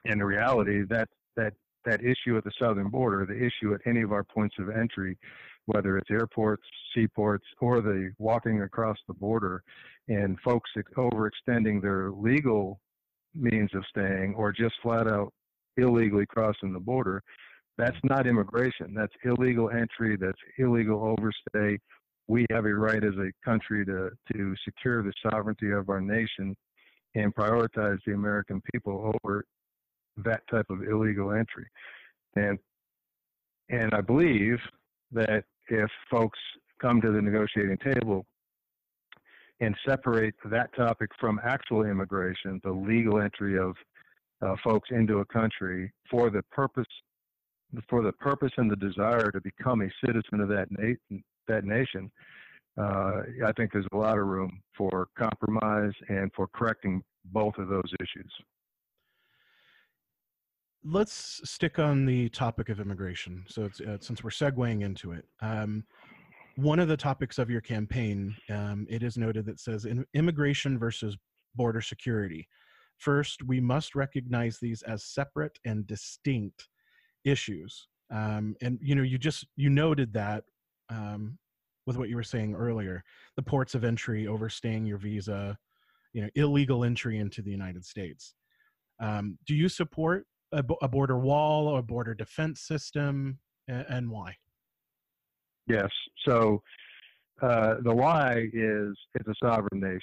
In 0.05 0.21
reality, 0.21 0.83
that 0.89 1.07
that 1.37 1.53
that 1.85 2.01
issue 2.01 2.37
at 2.37 2.43
the 2.43 2.51
southern 2.59 2.89
border, 2.89 3.25
the 3.25 3.35
issue 3.35 3.73
at 3.73 3.81
any 3.85 4.01
of 4.01 4.11
our 4.11 4.23
points 4.23 4.55
of 4.59 4.69
entry, 4.69 5.17
whether 5.65 5.97
it's 5.97 6.11
airports, 6.11 6.63
seaports, 6.93 7.45
or 7.59 7.81
the 7.81 8.11
walking 8.17 8.61
across 8.61 8.97
the 9.07 9.13
border, 9.13 9.63
and 10.07 10.39
folks 10.41 10.69
overextending 10.97 11.81
their 11.81 12.11
legal 12.11 12.79
means 13.33 13.69
of 13.73 13.83
staying 13.89 14.35
or 14.35 14.51
just 14.51 14.75
flat 14.81 15.07
out 15.07 15.33
illegally 15.77 16.25
crossing 16.25 16.73
the 16.73 16.79
border, 16.79 17.23
that's 17.77 17.97
not 18.03 18.27
immigration. 18.27 18.93
That's 18.93 19.13
illegal 19.23 19.69
entry. 19.69 20.17
That's 20.17 20.37
illegal 20.57 21.15
overstay. 21.17 21.79
We 22.27 22.45
have 22.51 22.65
a 22.65 22.73
right 22.73 23.03
as 23.03 23.15
a 23.15 23.31
country 23.43 23.85
to, 23.85 24.11
to 24.33 24.55
secure 24.63 25.03
the 25.03 25.13
sovereignty 25.29 25.71
of 25.71 25.89
our 25.89 25.99
nation 25.99 26.55
and 27.15 27.33
prioritize 27.33 27.97
the 28.05 28.13
American 28.13 28.61
people 28.71 29.13
over 29.23 29.43
that 30.17 30.41
type 30.49 30.65
of 30.69 30.83
illegal 30.83 31.31
entry. 31.31 31.67
And 32.35 32.57
and 33.69 33.93
I 33.93 34.01
believe 34.01 34.57
that 35.11 35.45
if 35.69 35.89
folks 36.11 36.39
come 36.81 37.01
to 37.01 37.11
the 37.11 37.21
negotiating 37.21 37.77
table 37.77 38.25
and 39.61 39.75
separate 39.87 40.35
that 40.45 40.75
topic 40.75 41.09
from 41.19 41.39
actual 41.43 41.83
immigration, 41.83 42.59
the 42.63 42.71
legal 42.71 43.21
entry 43.21 43.57
of 43.57 43.75
uh, 44.41 44.55
folks 44.63 44.89
into 44.91 45.19
a 45.19 45.25
country 45.25 45.91
for 46.09 46.29
the 46.29 46.43
purpose 46.51 46.85
for 47.89 48.03
the 48.03 48.11
purpose 48.11 48.51
and 48.57 48.69
the 48.69 48.75
desire 48.75 49.31
to 49.31 49.41
become 49.41 49.81
a 49.81 49.89
citizen 50.05 50.41
of 50.41 50.49
that 50.49 50.67
na- 50.69 51.17
that 51.47 51.65
nation, 51.65 52.11
uh, 52.77 53.21
I 53.45 53.51
think 53.57 53.71
there's 53.71 53.87
a 53.91 53.97
lot 53.97 54.17
of 54.17 54.25
room 54.25 54.61
for 54.77 55.07
compromise 55.17 55.93
and 56.07 56.31
for 56.35 56.47
correcting 56.47 57.03
both 57.25 57.57
of 57.57 57.69
those 57.69 57.91
issues. 57.99 58.31
Let's 60.85 61.39
stick 61.49 61.79
on 61.79 62.05
the 62.05 62.27
topic 62.29 62.67
of 62.67 62.81
immigration. 62.81 63.45
So, 63.47 63.69
uh, 63.87 63.97
since 64.01 64.23
we're 64.23 64.31
segueing 64.31 64.83
into 64.83 65.13
it, 65.13 65.25
um, 65.41 65.85
one 66.55 66.79
of 66.79 66.89
the 66.89 66.97
topics 66.97 67.39
of 67.39 67.49
your 67.49 67.61
campaign, 67.61 68.35
um, 68.49 68.85
it 68.89 69.01
is 69.01 69.17
noted 69.17 69.45
that 69.45 69.59
says 69.59 69.87
immigration 70.13 70.77
versus 70.77 71.15
border 71.55 71.81
security. 71.81 72.47
First, 72.97 73.43
we 73.43 73.59
must 73.59 73.95
recognize 73.95 74.59
these 74.59 74.81
as 74.83 75.05
separate 75.05 75.57
and 75.65 75.87
distinct 75.87 76.67
issues. 77.23 77.87
Um, 78.11 78.55
and 78.61 78.77
you 78.81 78.95
know, 78.95 79.03
you 79.03 79.17
just 79.17 79.47
you 79.55 79.69
noted 79.69 80.13
that 80.13 80.43
um, 80.89 81.37
with 81.87 81.97
what 81.97 82.09
you 82.09 82.15
were 82.17 82.23
saying 82.23 82.55
earlier, 82.55 83.03
the 83.35 83.41
ports 83.41 83.73
of 83.73 83.83
entry, 83.83 84.27
overstaying 84.27 84.85
your 84.85 84.97
visa, 84.97 85.57
you 86.11 86.21
know, 86.21 86.29
illegal 86.35 86.83
entry 86.83 87.19
into 87.19 87.41
the 87.41 87.51
United 87.51 87.85
States. 87.85 88.35
Um, 88.99 89.37
do 89.47 89.55
you 89.55 89.69
support 89.69 90.25
a, 90.53 90.63
a, 90.81 90.87
border 90.87 91.17
wall 91.17 91.67
or 91.67 91.79
a 91.79 91.83
border 91.83 92.13
defense 92.13 92.61
system, 92.61 93.39
and, 93.67 93.85
and 93.89 94.09
why? 94.09 94.35
Yes. 95.67 95.89
So 96.27 96.61
uh, 97.41 97.75
the 97.83 97.93
why 97.93 98.47
is 98.53 98.95
it's 99.15 99.27
a 99.27 99.35
sovereign 99.43 99.81
nation. 99.81 100.01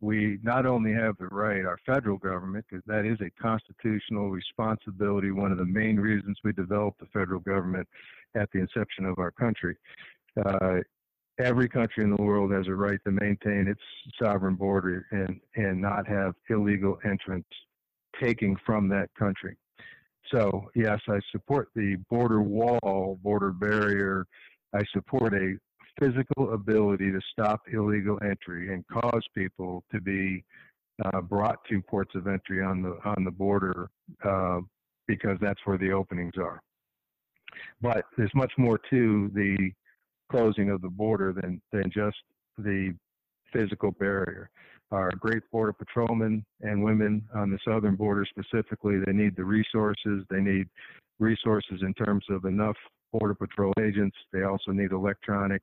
We 0.00 0.38
not 0.42 0.66
only 0.66 0.92
have 0.94 1.14
the 1.18 1.28
right, 1.28 1.64
our 1.64 1.78
federal 1.86 2.18
government, 2.18 2.64
because 2.68 2.82
that 2.86 3.06
is 3.06 3.18
a 3.20 3.30
constitutional 3.40 4.30
responsibility, 4.30 5.30
one 5.30 5.52
of 5.52 5.58
the 5.58 5.64
main 5.64 5.98
reasons 5.98 6.36
we 6.42 6.52
developed 6.52 6.98
the 6.98 7.06
federal 7.12 7.38
government 7.38 7.86
at 8.34 8.50
the 8.52 8.58
inception 8.58 9.04
of 9.04 9.18
our 9.18 9.30
country. 9.30 9.76
Uh, 10.44 10.78
every 11.38 11.68
country 11.68 12.02
in 12.02 12.10
the 12.10 12.22
world 12.22 12.52
has 12.52 12.66
a 12.66 12.74
right 12.74 12.98
to 13.04 13.12
maintain 13.12 13.68
its 13.68 13.80
sovereign 14.20 14.56
border 14.56 15.06
and, 15.12 15.40
and 15.54 15.80
not 15.80 16.06
have 16.06 16.34
illegal 16.50 16.98
entrants 17.04 17.48
taking 18.20 18.56
from 18.66 18.88
that 18.88 19.08
country. 19.18 19.56
So, 20.32 20.70
yes, 20.74 20.98
I 21.08 21.20
support 21.30 21.68
the 21.74 21.96
border 22.08 22.42
wall, 22.42 23.18
border 23.22 23.52
barrier, 23.52 24.26
I 24.74 24.80
support 24.92 25.34
a 25.34 25.56
physical 26.00 26.54
ability 26.54 27.12
to 27.12 27.20
stop 27.30 27.60
illegal 27.72 28.18
entry 28.24 28.72
and 28.72 28.84
cause 28.88 29.22
people 29.34 29.84
to 29.92 30.00
be 30.00 30.42
uh, 31.04 31.20
brought 31.20 31.58
to 31.68 31.82
ports 31.82 32.14
of 32.14 32.26
entry 32.26 32.62
on 32.62 32.82
the 32.82 32.98
on 33.04 33.24
the 33.24 33.30
border 33.30 33.90
uh, 34.24 34.60
because 35.06 35.36
that's 35.40 35.60
where 35.64 35.78
the 35.78 35.92
openings 35.92 36.34
are. 36.38 36.60
But 37.80 38.04
there's 38.16 38.34
much 38.34 38.52
more 38.56 38.78
to 38.90 39.30
the 39.34 39.72
closing 40.30 40.70
of 40.70 40.80
the 40.80 40.88
border 40.88 41.32
than 41.32 41.60
than 41.72 41.90
just 41.90 42.16
the 42.56 42.94
physical 43.52 43.90
barrier. 43.90 44.50
Our 44.92 45.10
great 45.18 45.42
border 45.50 45.72
patrolmen 45.72 46.44
and 46.60 46.84
women 46.84 47.26
on 47.34 47.50
the 47.50 47.58
southern 47.66 47.96
border 47.96 48.26
specifically, 48.28 48.98
they 49.04 49.12
need 49.12 49.34
the 49.36 49.44
resources. 49.44 50.24
They 50.28 50.40
need 50.40 50.68
resources 51.18 51.80
in 51.80 51.94
terms 51.94 52.24
of 52.28 52.44
enough 52.44 52.76
Border 53.10 53.34
Patrol 53.34 53.72
agents. 53.80 54.16
They 54.34 54.42
also 54.42 54.70
need 54.70 54.92
electronic 54.92 55.62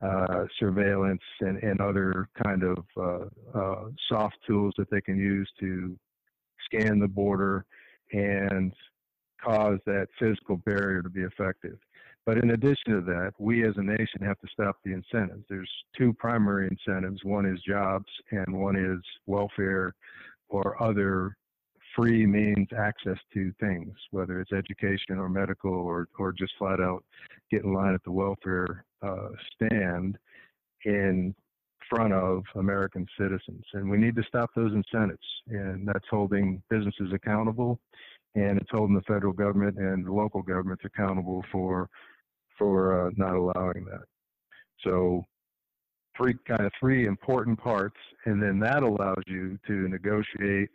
uh, 0.00 0.44
surveillance 0.58 1.20
and, 1.40 1.62
and 1.62 1.80
other 1.80 2.28
kind 2.44 2.62
of 2.62 2.78
uh, 2.96 3.58
uh, 3.58 3.84
soft 4.08 4.36
tools 4.46 4.72
that 4.78 4.88
they 4.90 5.00
can 5.00 5.18
use 5.18 5.50
to 5.58 5.96
scan 6.64 7.00
the 7.00 7.08
border 7.08 7.66
and 8.12 8.72
cause 9.44 9.78
that 9.86 10.06
physical 10.18 10.58
barrier 10.58 11.02
to 11.02 11.10
be 11.10 11.22
effective. 11.22 11.78
But 12.26 12.38
in 12.38 12.50
addition 12.50 12.92
to 12.94 13.00
that, 13.02 13.32
we 13.38 13.66
as 13.66 13.74
a 13.76 13.82
nation 13.82 14.20
have 14.22 14.38
to 14.40 14.48
stop 14.52 14.76
the 14.84 14.92
incentives. 14.92 15.44
There's 15.48 15.70
two 15.96 16.12
primary 16.12 16.68
incentives. 16.68 17.24
One 17.24 17.46
is 17.46 17.60
jobs 17.66 18.06
and 18.30 18.60
one 18.60 18.76
is 18.76 19.00
welfare 19.26 19.94
or 20.48 20.80
other 20.82 21.36
free 21.96 22.26
means 22.26 22.68
access 22.76 23.18
to 23.34 23.52
things, 23.58 23.92
whether 24.10 24.40
it's 24.40 24.52
education 24.52 25.18
or 25.18 25.28
medical 25.28 25.72
or, 25.72 26.08
or 26.18 26.32
just 26.32 26.52
flat 26.58 26.80
out 26.80 27.04
get 27.50 27.64
in 27.64 27.72
line 27.72 27.94
at 27.94 28.04
the 28.04 28.12
welfare 28.12 28.84
uh, 29.02 29.28
stand 29.54 30.16
in 30.84 31.34
front 31.88 32.12
of 32.12 32.44
American 32.54 33.06
citizens. 33.18 33.64
And 33.72 33.90
we 33.90 33.98
need 33.98 34.14
to 34.16 34.22
stop 34.28 34.50
those 34.54 34.72
incentives. 34.72 35.26
And 35.48 35.88
that's 35.88 36.06
holding 36.08 36.62
businesses 36.70 37.12
accountable 37.12 37.80
and 38.34 38.60
it's 38.60 38.70
holding 38.70 38.94
the 38.94 39.02
federal 39.02 39.32
government 39.32 39.76
and 39.76 40.06
the 40.06 40.12
local 40.12 40.42
governments 40.42 40.84
accountable 40.84 41.44
for 41.50 41.88
for 42.60 43.08
uh, 43.08 43.10
not 43.16 43.34
allowing 43.34 43.84
that. 43.86 44.04
So 44.84 45.24
three 46.16 46.34
kind 46.46 46.66
of 46.66 46.72
three 46.78 47.06
important 47.06 47.58
parts 47.58 47.96
and 48.26 48.42
then 48.42 48.60
that 48.60 48.82
allows 48.82 49.22
you 49.26 49.58
to 49.66 49.88
negotiate 49.88 50.68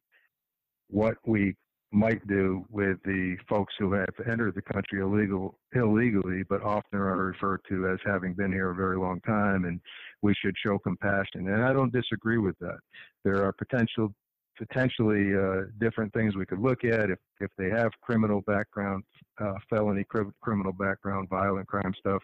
what 0.89 1.15
we 1.25 1.56
might 1.92 2.25
do 2.27 2.65
with 2.70 2.98
the 3.06 3.38
folks 3.48 3.74
who 3.80 3.94
have 3.94 4.10
entered 4.30 4.54
the 4.56 4.62
country 4.62 5.01
illegal 5.01 5.58
illegally, 5.74 6.44
but 6.50 6.62
often 6.62 7.00
are 7.00 7.15
referred 7.15 7.62
to 7.70 7.88
as 7.88 8.00
having 8.06 8.34
been 8.34 8.51
here 8.51 8.72
a 8.72 8.75
very 8.75 8.98
long 8.98 9.22
time, 9.22 9.63
and 9.65 9.80
we 10.22 10.34
should 10.42 10.56
show 10.63 10.77
compassion. 10.80 11.48
And 11.48 11.63
I 11.63 11.72
don't 11.72 11.94
disagree 11.94 12.38
with 12.38 12.58
that. 12.60 12.80
There 13.24 13.46
are 13.46 13.54
potential 13.54 14.13
potentially 14.57 15.35
uh, 15.35 15.63
different 15.79 16.13
things 16.13 16.35
we 16.35 16.45
could 16.45 16.59
look 16.59 16.83
at 16.83 17.09
if 17.09 17.19
if 17.39 17.51
they 17.57 17.69
have 17.69 17.91
criminal 18.01 18.41
background, 18.41 19.03
uh, 19.41 19.53
felony 19.69 20.03
cr- 20.03 20.31
criminal 20.41 20.74
background, 20.74 21.29
violent 21.29 21.67
crime 21.67 21.93
stuff. 22.00 22.21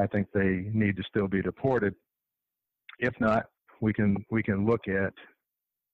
I 0.00 0.06
think 0.06 0.28
they 0.32 0.70
need 0.72 0.96
to 0.96 1.02
still 1.08 1.28
be 1.28 1.42
deported. 1.42 1.94
If 2.98 3.14
not, 3.20 3.46
we 3.80 3.92
can 3.92 4.16
we 4.30 4.42
can 4.42 4.66
look 4.66 4.88
at 4.88 5.12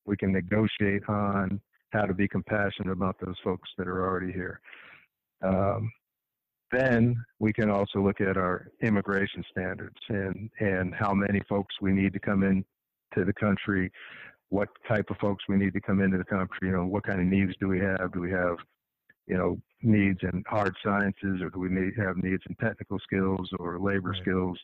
we 0.06 0.16
can 0.16 0.32
negotiate 0.32 1.02
on 1.08 1.60
how 1.92 2.06
to 2.06 2.14
be 2.14 2.28
compassionate 2.28 2.92
about 2.92 3.16
those 3.24 3.36
folks 3.42 3.68
that 3.76 3.88
are 3.88 4.06
already 4.06 4.32
here. 4.32 4.60
Um, 5.42 5.90
then 6.72 7.16
we 7.38 7.52
can 7.52 7.70
also 7.70 8.00
look 8.00 8.20
at 8.20 8.36
our 8.36 8.70
immigration 8.82 9.44
standards 9.50 9.96
and, 10.08 10.50
and 10.60 10.94
how 10.94 11.12
many 11.12 11.40
folks 11.48 11.74
we 11.80 11.92
need 11.92 12.12
to 12.12 12.20
come 12.20 12.44
in 12.44 12.64
to 13.14 13.24
the 13.24 13.32
country, 13.32 13.90
what 14.50 14.68
type 14.86 15.10
of 15.10 15.16
folks 15.18 15.44
we 15.48 15.56
need 15.56 15.72
to 15.72 15.80
come 15.80 16.00
into 16.00 16.18
the 16.18 16.24
country, 16.24 16.68
you 16.68 16.72
know, 16.72 16.84
what 16.84 17.04
kind 17.04 17.20
of 17.20 17.26
needs 17.26 17.54
do 17.60 17.68
we 17.68 17.78
have? 17.78 18.12
Do 18.12 18.20
we 18.20 18.30
have, 18.32 18.56
you 19.26 19.36
know, 19.36 19.58
needs 19.82 20.18
in 20.22 20.42
hard 20.46 20.74
sciences 20.84 21.40
or 21.40 21.50
do 21.50 21.60
we 21.60 21.68
need, 21.68 21.92
have 21.96 22.16
needs 22.16 22.42
in 22.48 22.54
technical 22.56 22.98
skills 22.98 23.48
or 23.58 23.78
labor 23.78 24.10
right. 24.10 24.20
skills? 24.20 24.58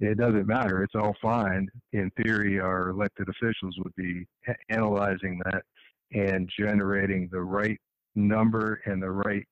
It 0.00 0.18
doesn't 0.18 0.46
matter. 0.46 0.82
It's 0.82 0.94
all 0.94 1.14
fine. 1.22 1.68
In 1.92 2.10
theory, 2.22 2.58
our 2.58 2.88
elected 2.88 3.28
officials 3.28 3.76
would 3.78 3.94
be 3.94 4.26
analyzing 4.70 5.40
that 5.44 5.62
and 6.12 6.50
generating 6.58 7.28
the 7.30 7.40
right 7.40 7.78
number 8.14 8.80
and 8.86 9.02
the 9.02 9.10
right 9.10 9.46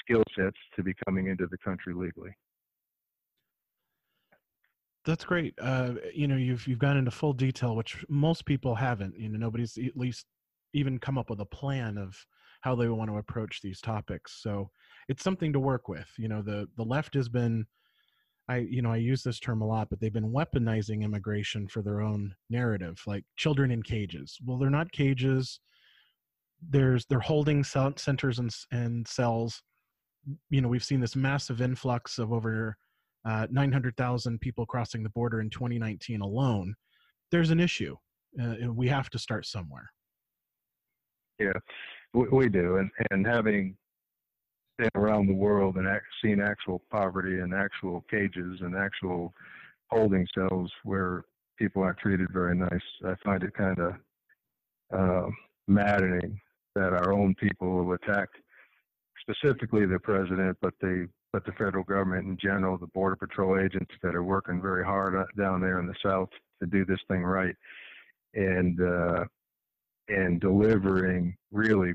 skill 0.00 0.22
sets 0.38 0.56
to 0.76 0.82
be 0.82 0.94
coming 1.04 1.26
into 1.26 1.46
the 1.46 1.58
country 1.58 1.92
legally. 1.94 2.34
That's 5.06 5.24
great. 5.24 5.54
Uh, 5.60 5.94
you 6.12 6.26
know, 6.26 6.36
you've 6.36 6.66
you've 6.66 6.80
gone 6.80 6.96
into 6.96 7.10
full 7.10 7.32
detail, 7.32 7.76
which 7.76 8.04
most 8.08 8.44
people 8.44 8.74
haven't. 8.74 9.18
You 9.18 9.28
know, 9.28 9.38
nobody's 9.38 9.78
at 9.78 9.96
least 9.96 10.26
even 10.74 10.98
come 10.98 11.16
up 11.16 11.30
with 11.30 11.40
a 11.40 11.46
plan 11.46 11.96
of 11.96 12.14
how 12.62 12.74
they 12.74 12.88
want 12.88 13.10
to 13.10 13.18
approach 13.18 13.60
these 13.62 13.80
topics. 13.80 14.42
So 14.42 14.68
it's 15.08 15.22
something 15.22 15.52
to 15.52 15.60
work 15.60 15.88
with. 15.88 16.08
You 16.18 16.28
know, 16.28 16.42
the 16.42 16.66
the 16.76 16.82
left 16.82 17.14
has 17.14 17.28
been, 17.28 17.64
I 18.48 18.58
you 18.58 18.82
know 18.82 18.92
I 18.92 18.96
use 18.96 19.22
this 19.22 19.38
term 19.38 19.62
a 19.62 19.66
lot, 19.66 19.88
but 19.88 20.00
they've 20.00 20.12
been 20.12 20.32
weaponizing 20.32 21.02
immigration 21.02 21.68
for 21.68 21.82
their 21.82 22.02
own 22.02 22.34
narrative, 22.50 23.00
like 23.06 23.24
children 23.36 23.70
in 23.70 23.82
cages. 23.84 24.36
Well, 24.44 24.58
they're 24.58 24.70
not 24.70 24.90
cages 24.90 25.60
there's 26.70 27.04
they're 27.06 27.20
holding 27.20 27.62
centers 27.62 28.38
and, 28.38 28.50
and 28.72 29.06
cells 29.06 29.62
you 30.50 30.60
know 30.60 30.68
we've 30.68 30.84
seen 30.84 31.00
this 31.00 31.14
massive 31.14 31.60
influx 31.60 32.18
of 32.18 32.32
over 32.32 32.76
uh, 33.26 33.46
900,000 33.50 34.40
people 34.40 34.64
crossing 34.64 35.02
the 35.02 35.10
border 35.10 35.40
in 35.40 35.50
2019 35.50 36.20
alone. 36.20 36.74
There's 37.32 37.50
an 37.50 37.60
issue. 37.60 37.96
Uh, 38.40 38.72
we 38.72 38.86
have 38.88 39.10
to 39.10 39.18
start 39.18 39.46
somewhere. 39.46 39.90
Yeah, 41.38 41.52
we, 42.14 42.28
we 42.28 42.48
do, 42.48 42.76
and 42.76 42.90
and 43.10 43.26
having 43.26 43.76
been 44.78 44.88
around 44.94 45.26
the 45.26 45.34
world 45.34 45.76
and 45.76 45.88
seen 46.22 46.40
actual 46.40 46.82
poverty 46.90 47.40
and 47.40 47.54
actual 47.54 48.04
cages 48.10 48.60
and 48.60 48.76
actual 48.76 49.32
holding 49.90 50.26
cells 50.36 50.70
where 50.84 51.24
people 51.58 51.82
aren't 51.82 51.98
treated 51.98 52.28
very 52.32 52.54
nice, 52.54 52.70
I 53.04 53.14
find 53.24 53.42
it 53.42 53.54
kind 53.54 53.78
of 53.78 53.94
uh, 54.94 55.30
maddening 55.66 56.38
that 56.74 56.92
our 56.92 57.12
own 57.12 57.34
people 57.34 57.92
attack 57.92 58.28
specifically 59.20 59.86
the 59.86 59.98
president, 59.98 60.56
but 60.60 60.74
the 60.80 61.08
but 61.36 61.44
the 61.44 61.52
federal 61.52 61.84
government 61.84 62.26
in 62.26 62.38
general, 62.40 62.78
the 62.78 62.86
border 62.86 63.14
patrol 63.14 63.60
agents 63.60 63.92
that 64.02 64.14
are 64.14 64.22
working 64.22 64.58
very 64.58 64.82
hard 64.82 65.14
down 65.36 65.60
there 65.60 65.80
in 65.80 65.86
the 65.86 65.94
south 66.02 66.30
to 66.60 66.66
do 66.66 66.82
this 66.86 66.98
thing 67.08 67.22
right, 67.22 67.54
and 68.32 68.80
uh, 68.80 69.22
and 70.08 70.40
delivering 70.40 71.36
really 71.52 71.92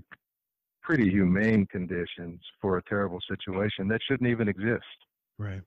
pretty 0.84 1.10
humane 1.10 1.66
conditions 1.72 2.40
for 2.62 2.78
a 2.78 2.84
terrible 2.84 3.18
situation 3.28 3.88
that 3.88 4.00
shouldn't 4.08 4.30
even 4.30 4.48
exist. 4.48 4.86
Right. 5.40 5.64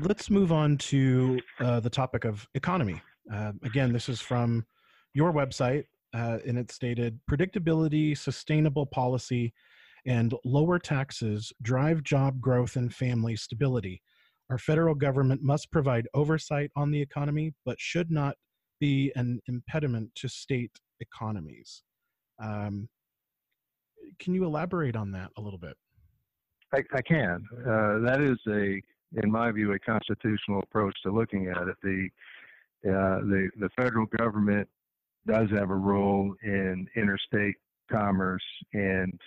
Let's 0.00 0.30
move 0.30 0.50
on 0.50 0.78
to 0.78 1.38
uh, 1.60 1.78
the 1.78 1.90
topic 1.90 2.24
of 2.24 2.44
economy. 2.56 3.00
Uh, 3.32 3.52
again, 3.62 3.92
this 3.92 4.08
is 4.08 4.20
from 4.20 4.66
your 5.14 5.32
website, 5.32 5.84
uh, 6.12 6.38
and 6.44 6.58
it 6.58 6.72
stated 6.72 7.20
predictability, 7.30 8.18
sustainable 8.18 8.86
policy, 8.86 9.54
and 10.06 10.34
lower 10.44 10.78
taxes 10.78 11.52
drive 11.62 12.02
job 12.02 12.40
growth 12.40 12.76
and 12.76 12.94
family 12.94 13.36
stability. 13.36 14.00
Our 14.50 14.58
federal 14.58 14.94
government 14.94 15.42
must 15.42 15.70
provide 15.70 16.08
oversight 16.14 16.70
on 16.76 16.90
the 16.90 17.00
economy, 17.00 17.52
but 17.66 17.78
should 17.78 18.10
not 18.10 18.36
be 18.80 19.12
an 19.16 19.40
impediment 19.46 20.10
to 20.16 20.28
state 20.28 20.72
economies. 21.00 21.82
Um, 22.42 22.88
can 24.18 24.34
you 24.34 24.44
elaborate 24.44 24.96
on 24.96 25.10
that 25.12 25.30
a 25.36 25.40
little 25.40 25.58
bit? 25.58 25.76
I, 26.72 26.82
I 26.94 27.02
can. 27.02 27.44
Uh, 27.60 27.98
that 28.00 28.20
is 28.20 28.38
a, 28.48 28.80
in 29.22 29.30
my 29.30 29.50
view, 29.52 29.72
a 29.72 29.78
constitutional 29.78 30.60
approach 30.60 30.94
to 31.04 31.10
looking 31.10 31.48
at 31.48 31.68
it. 31.68 31.76
The 31.82 32.08
uh, 32.86 33.20
the 33.22 33.50
the 33.58 33.68
federal 33.76 34.06
government 34.18 34.68
does 35.26 35.48
have 35.50 35.70
a 35.70 35.74
role 35.74 36.32
in 36.42 36.86
interstate 36.94 37.56
commerce 37.90 38.44
and 38.72 39.18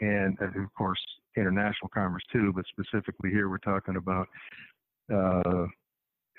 and 0.00 0.38
of 0.40 0.74
course 0.76 1.00
international 1.36 1.90
commerce 1.92 2.22
too. 2.32 2.52
But 2.52 2.64
specifically 2.66 3.30
here, 3.30 3.48
we're 3.48 3.58
talking 3.58 3.96
about 3.96 4.28
uh, 5.12 5.66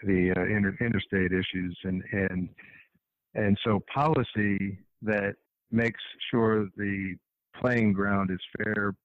the 0.03 0.33
uh, 0.35 0.45
inter- 0.45 0.77
interstate 0.79 1.31
issues 1.31 1.77
and 1.83 2.03
and 2.11 2.49
and 3.35 3.57
so 3.63 3.81
policy 3.93 4.79
that 5.01 5.35
makes 5.71 6.01
sure 6.31 6.67
the 6.77 7.15
playing 7.59 7.93
ground 7.93 8.31
is 8.31 8.39
fair 8.57 8.95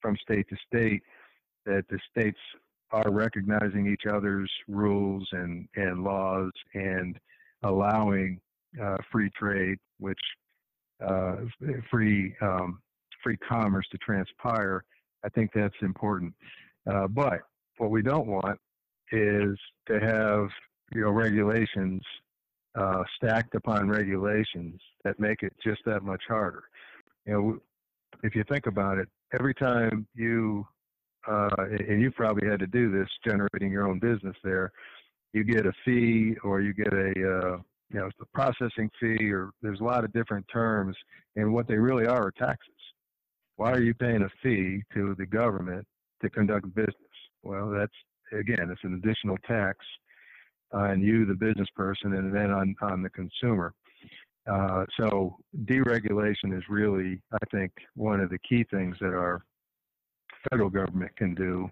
from 0.00 0.16
state 0.22 0.46
to 0.50 0.56
state, 0.66 1.02
that 1.64 1.84
the 1.88 1.98
states 2.10 2.38
are 2.90 3.10
recognizing 3.10 3.86
each 3.86 4.06
other's 4.08 4.50
rules 4.68 5.26
and, 5.32 5.66
and 5.76 6.04
laws 6.04 6.52
and 6.74 7.18
allowing 7.62 8.38
uh, 8.82 8.96
free 9.10 9.30
trade, 9.30 9.78
which 9.98 10.18
uh, 11.04 11.36
free 11.90 12.36
um, 12.42 12.80
free 13.24 13.36
commerce 13.38 13.86
to 13.90 13.98
transpire. 13.98 14.84
I 15.24 15.28
think 15.30 15.50
that's 15.54 15.74
important. 15.82 16.32
Uh, 16.88 17.08
but 17.08 17.40
what 17.78 17.90
we 17.90 18.02
don't 18.02 18.26
want 18.26 18.60
is 19.10 19.58
to 19.88 19.98
have 20.00 20.48
you 20.94 21.02
know 21.02 21.10
regulations 21.10 22.02
uh, 22.74 23.02
stacked 23.16 23.54
upon 23.54 23.88
regulations 23.88 24.80
that 25.04 25.18
make 25.18 25.42
it 25.42 25.52
just 25.62 25.80
that 25.86 26.02
much 26.02 26.22
harder. 26.28 26.64
You 27.26 27.32
know, 27.32 27.58
if 28.22 28.34
you 28.34 28.44
think 28.48 28.66
about 28.66 28.98
it, 28.98 29.08
every 29.38 29.54
time 29.54 30.06
you 30.14 30.66
uh, 31.26 31.48
and 31.88 32.02
you've 32.02 32.14
probably 32.14 32.48
had 32.48 32.60
to 32.60 32.66
do 32.66 32.90
this 32.90 33.08
generating 33.24 33.72
your 33.72 33.88
own 33.88 33.98
business 33.98 34.36
there, 34.44 34.72
you 35.32 35.42
get 35.42 35.66
a 35.66 35.72
fee 35.84 36.36
or 36.44 36.60
you 36.60 36.74
get 36.74 36.92
a 36.92 37.08
uh, 37.08 37.58
you 37.90 38.00
know 38.00 38.10
a 38.20 38.26
processing 38.34 38.90
fee 39.00 39.32
or 39.32 39.50
there's 39.62 39.80
a 39.80 39.84
lot 39.84 40.04
of 40.04 40.12
different 40.12 40.46
terms, 40.52 40.96
and 41.36 41.52
what 41.52 41.66
they 41.66 41.76
really 41.76 42.06
are 42.06 42.26
are 42.26 42.32
taxes. 42.32 42.74
Why 43.56 43.72
are 43.72 43.80
you 43.80 43.94
paying 43.94 44.22
a 44.22 44.28
fee 44.42 44.82
to 44.94 45.14
the 45.18 45.26
government 45.26 45.86
to 46.22 46.30
conduct 46.30 46.74
business? 46.74 46.94
Well, 47.42 47.70
that's 47.70 47.92
again, 48.32 48.70
it's 48.70 48.84
an 48.84 48.94
additional 48.94 49.36
tax 49.46 49.78
on 50.72 51.00
you, 51.00 51.24
the 51.24 51.34
business 51.34 51.68
person, 51.76 52.14
and 52.14 52.34
then 52.34 52.50
on 52.50 52.74
on 52.82 53.02
the 53.02 53.10
consumer. 53.10 53.74
Uh, 54.50 54.84
so 54.98 55.36
deregulation 55.64 56.56
is 56.56 56.62
really, 56.68 57.20
I 57.32 57.38
think, 57.50 57.72
one 57.94 58.20
of 58.20 58.28
the 58.28 58.38
key 58.38 58.64
things 58.70 58.96
that 59.00 59.14
our 59.14 59.42
federal 60.50 60.68
government 60.68 61.16
can 61.16 61.34
do. 61.34 61.68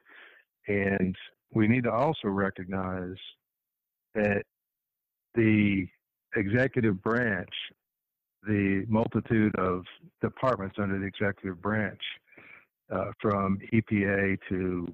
And 0.68 1.14
we 1.54 1.68
need 1.68 1.84
to 1.84 1.92
also 1.92 2.28
recognize 2.28 3.16
that 4.14 4.44
the 5.34 5.86
executive 6.36 7.02
branch, 7.02 7.52
the 8.46 8.84
multitude 8.88 9.54
of 9.56 9.84
departments 10.20 10.76
under 10.78 10.98
the 10.98 11.06
executive 11.06 11.60
branch, 11.62 12.00
uh, 12.90 13.12
from 13.20 13.58
EPA 13.72 14.38
to 14.48 14.86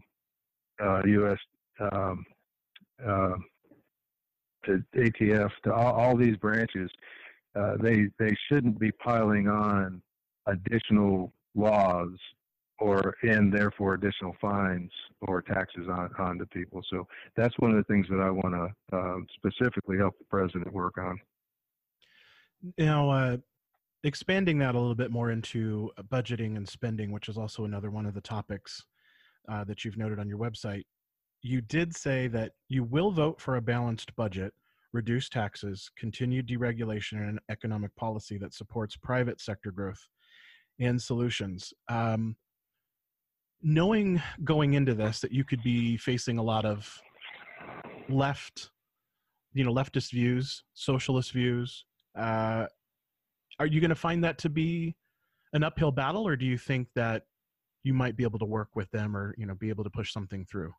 uh, 0.80 1.02
U.S. 1.04 1.38
Um, 1.92 2.24
uh, 3.04 3.34
to 4.66 4.82
ATF 4.96 5.50
to 5.64 5.72
all, 5.72 5.92
all 5.94 6.16
these 6.16 6.36
branches 6.36 6.90
uh, 7.58 7.76
they 7.80 8.06
they 8.18 8.36
shouldn't 8.48 8.78
be 8.78 8.92
piling 8.92 9.48
on 9.48 10.02
additional 10.46 11.32
laws 11.54 12.10
or 12.78 13.16
and 13.22 13.52
therefore 13.52 13.94
additional 13.94 14.36
fines 14.40 14.90
or 15.22 15.42
taxes 15.42 15.88
on 15.88 16.10
onto 16.18 16.46
people. 16.46 16.82
So 16.90 17.06
that's 17.36 17.54
one 17.58 17.70
of 17.70 17.76
the 17.76 17.92
things 17.92 18.06
that 18.10 18.20
I 18.20 18.30
want 18.30 18.54
to 18.54 18.96
uh, 18.96 19.16
specifically 19.34 19.98
help 19.98 20.16
the 20.18 20.24
president 20.24 20.72
work 20.72 20.98
on. 20.98 21.18
Now, 22.76 23.10
uh, 23.10 23.36
expanding 24.04 24.58
that 24.58 24.74
a 24.74 24.78
little 24.78 24.94
bit 24.94 25.10
more 25.10 25.30
into 25.30 25.90
budgeting 26.08 26.56
and 26.56 26.68
spending, 26.68 27.12
which 27.12 27.28
is 27.28 27.38
also 27.38 27.64
another 27.64 27.90
one 27.90 28.06
of 28.06 28.14
the 28.14 28.20
topics 28.20 28.84
uh, 29.50 29.64
that 29.64 29.84
you've 29.84 29.96
noted 29.96 30.18
on 30.18 30.28
your 30.28 30.38
website. 30.38 30.84
You 31.42 31.60
did 31.60 31.94
say 31.94 32.28
that 32.28 32.52
you 32.68 32.84
will 32.84 33.10
vote 33.10 33.40
for 33.40 33.56
a 33.56 33.62
balanced 33.62 34.14
budget 34.16 34.52
reduce 34.92 35.28
taxes, 35.28 35.90
continued 35.98 36.48
deregulation, 36.48 37.28
and 37.28 37.38
economic 37.50 37.94
policy 37.96 38.38
that 38.38 38.54
supports 38.54 38.96
private 38.96 39.40
sector 39.40 39.70
growth 39.70 40.00
and 40.80 41.00
solutions. 41.00 41.72
Um, 41.88 42.36
knowing 43.62 44.22
going 44.44 44.74
into 44.74 44.94
this 44.94 45.20
that 45.20 45.32
you 45.32 45.44
could 45.44 45.62
be 45.62 45.96
facing 45.96 46.38
a 46.38 46.42
lot 46.42 46.64
of 46.64 46.90
left, 48.08 48.70
you 49.52 49.64
know, 49.64 49.72
leftist 49.72 50.12
views, 50.12 50.64
socialist 50.74 51.32
views, 51.32 51.84
uh, 52.16 52.66
are 53.58 53.66
you 53.66 53.80
going 53.80 53.90
to 53.90 53.96
find 53.96 54.22
that 54.24 54.38
to 54.38 54.48
be 54.48 54.94
an 55.52 55.62
uphill 55.62 55.92
battle, 55.92 56.26
or 56.26 56.36
do 56.36 56.44
you 56.44 56.58
think 56.58 56.88
that 56.94 57.24
you 57.84 57.94
might 57.94 58.16
be 58.16 58.24
able 58.24 58.38
to 58.38 58.44
work 58.44 58.68
with 58.74 58.90
them, 58.90 59.16
or 59.16 59.34
you 59.38 59.46
know, 59.46 59.54
be 59.54 59.68
able 59.68 59.84
to 59.84 59.90
push 59.90 60.12
something 60.12 60.44
through? 60.44 60.72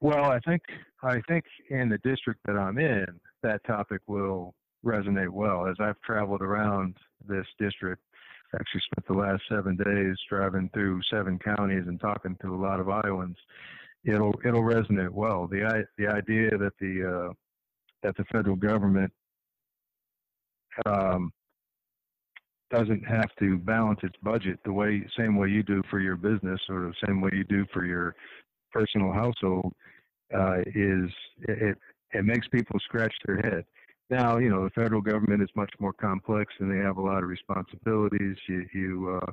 Well, 0.00 0.24
I 0.24 0.40
think 0.40 0.62
I 1.02 1.20
think 1.28 1.44
in 1.70 1.88
the 1.88 1.98
district 1.98 2.40
that 2.46 2.56
I'm 2.56 2.78
in, 2.78 3.06
that 3.42 3.64
topic 3.64 4.00
will 4.06 4.54
resonate 4.84 5.30
well. 5.30 5.66
As 5.66 5.76
I've 5.80 6.00
traveled 6.00 6.42
around 6.42 6.96
this 7.26 7.46
district, 7.58 8.02
actually 8.54 8.82
spent 8.90 9.06
the 9.06 9.14
last 9.14 9.42
seven 9.48 9.76
days 9.76 10.16
driving 10.28 10.68
through 10.74 11.00
seven 11.10 11.38
counties 11.38 11.84
and 11.86 12.00
talking 12.00 12.36
to 12.42 12.54
a 12.54 12.60
lot 12.60 12.80
of 12.80 12.88
Iowans. 12.88 13.36
It'll 14.04 14.34
it'll 14.44 14.62
resonate 14.62 15.10
well. 15.10 15.46
The 15.46 15.84
the 15.96 16.08
idea 16.08 16.50
that 16.58 16.72
the 16.80 17.28
uh, 17.28 17.32
that 18.02 18.16
the 18.16 18.24
federal 18.24 18.56
government 18.56 19.12
um, 20.86 21.32
doesn't 22.70 23.06
have 23.06 23.28
to 23.38 23.58
balance 23.58 24.00
its 24.02 24.16
budget 24.22 24.58
the 24.64 24.72
way 24.72 25.04
same 25.18 25.36
way 25.36 25.48
you 25.48 25.62
do 25.62 25.82
for 25.90 26.00
your 26.00 26.16
business 26.16 26.60
or 26.68 26.80
the 26.80 27.06
same 27.06 27.20
way 27.20 27.30
you 27.32 27.44
do 27.44 27.66
for 27.72 27.84
your 27.84 28.14
personal 28.72 29.12
household 29.12 29.72
uh, 30.34 30.60
is 30.74 31.10
it, 31.42 31.76
it 32.12 32.24
makes 32.24 32.48
people 32.48 32.78
scratch 32.80 33.14
their 33.26 33.36
head. 33.36 33.64
Now, 34.08 34.38
you 34.38 34.50
know, 34.50 34.64
the 34.64 34.70
federal 34.70 35.00
government 35.00 35.42
is 35.42 35.48
much 35.54 35.72
more 35.78 35.92
complex 35.92 36.52
and 36.58 36.70
they 36.70 36.82
have 36.82 36.96
a 36.96 37.02
lot 37.02 37.22
of 37.22 37.28
responsibilities. 37.28 38.36
You, 38.48 38.66
you 38.72 39.20
uh, 39.22 39.32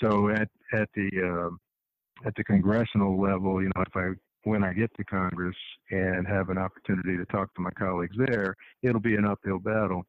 so 0.00 0.30
at 0.30 0.48
at 0.72 0.88
the 0.94 1.10
uh, 1.50 2.26
at 2.26 2.34
the 2.36 2.44
congressional 2.44 3.20
level, 3.20 3.62
you 3.62 3.70
know, 3.74 3.82
if 3.82 3.96
I 3.96 4.10
when 4.44 4.64
I 4.64 4.72
get 4.72 4.90
to 4.96 5.04
Congress 5.04 5.56
and 5.90 6.26
have 6.26 6.48
an 6.48 6.58
opportunity 6.58 7.16
to 7.16 7.24
talk 7.26 7.54
to 7.54 7.60
my 7.60 7.70
colleagues 7.70 8.16
there, 8.26 8.56
it'll 8.82 9.00
be 9.00 9.16
an 9.16 9.26
uphill 9.26 9.58
battle. 9.58 10.04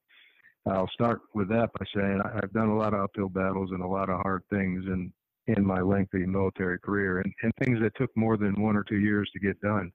I'll 0.67 0.89
start 0.94 1.22
with 1.34 1.50
that 1.50 1.70
by 1.78 1.86
saying 1.96 2.22
I've 2.24 2.54
done 2.54 2.70
a 2.70 2.78
lot 2.78 2.94
of 2.94 3.02
uphill 3.02 3.30
battles 3.30 3.72
and 3.72 3.84
a 3.84 3.88
lot 3.88 4.10
of 4.10 4.22
hard 4.22 4.44
things 4.50 4.86
in 4.86 5.12
in 5.48 5.65
my 5.65 5.82
lengthy 5.82 6.26
military 6.26 6.80
career, 6.80 7.20
and, 7.20 7.34
and 7.41 7.52
things 7.63 7.80
that 7.82 7.96
took 7.96 8.15
more 8.15 8.38
than 8.38 8.62
one 8.62 8.76
or 8.76 8.84
two 8.84 9.00
years 9.00 9.30
to 9.34 9.39
get 9.39 9.60
done. 9.62 9.91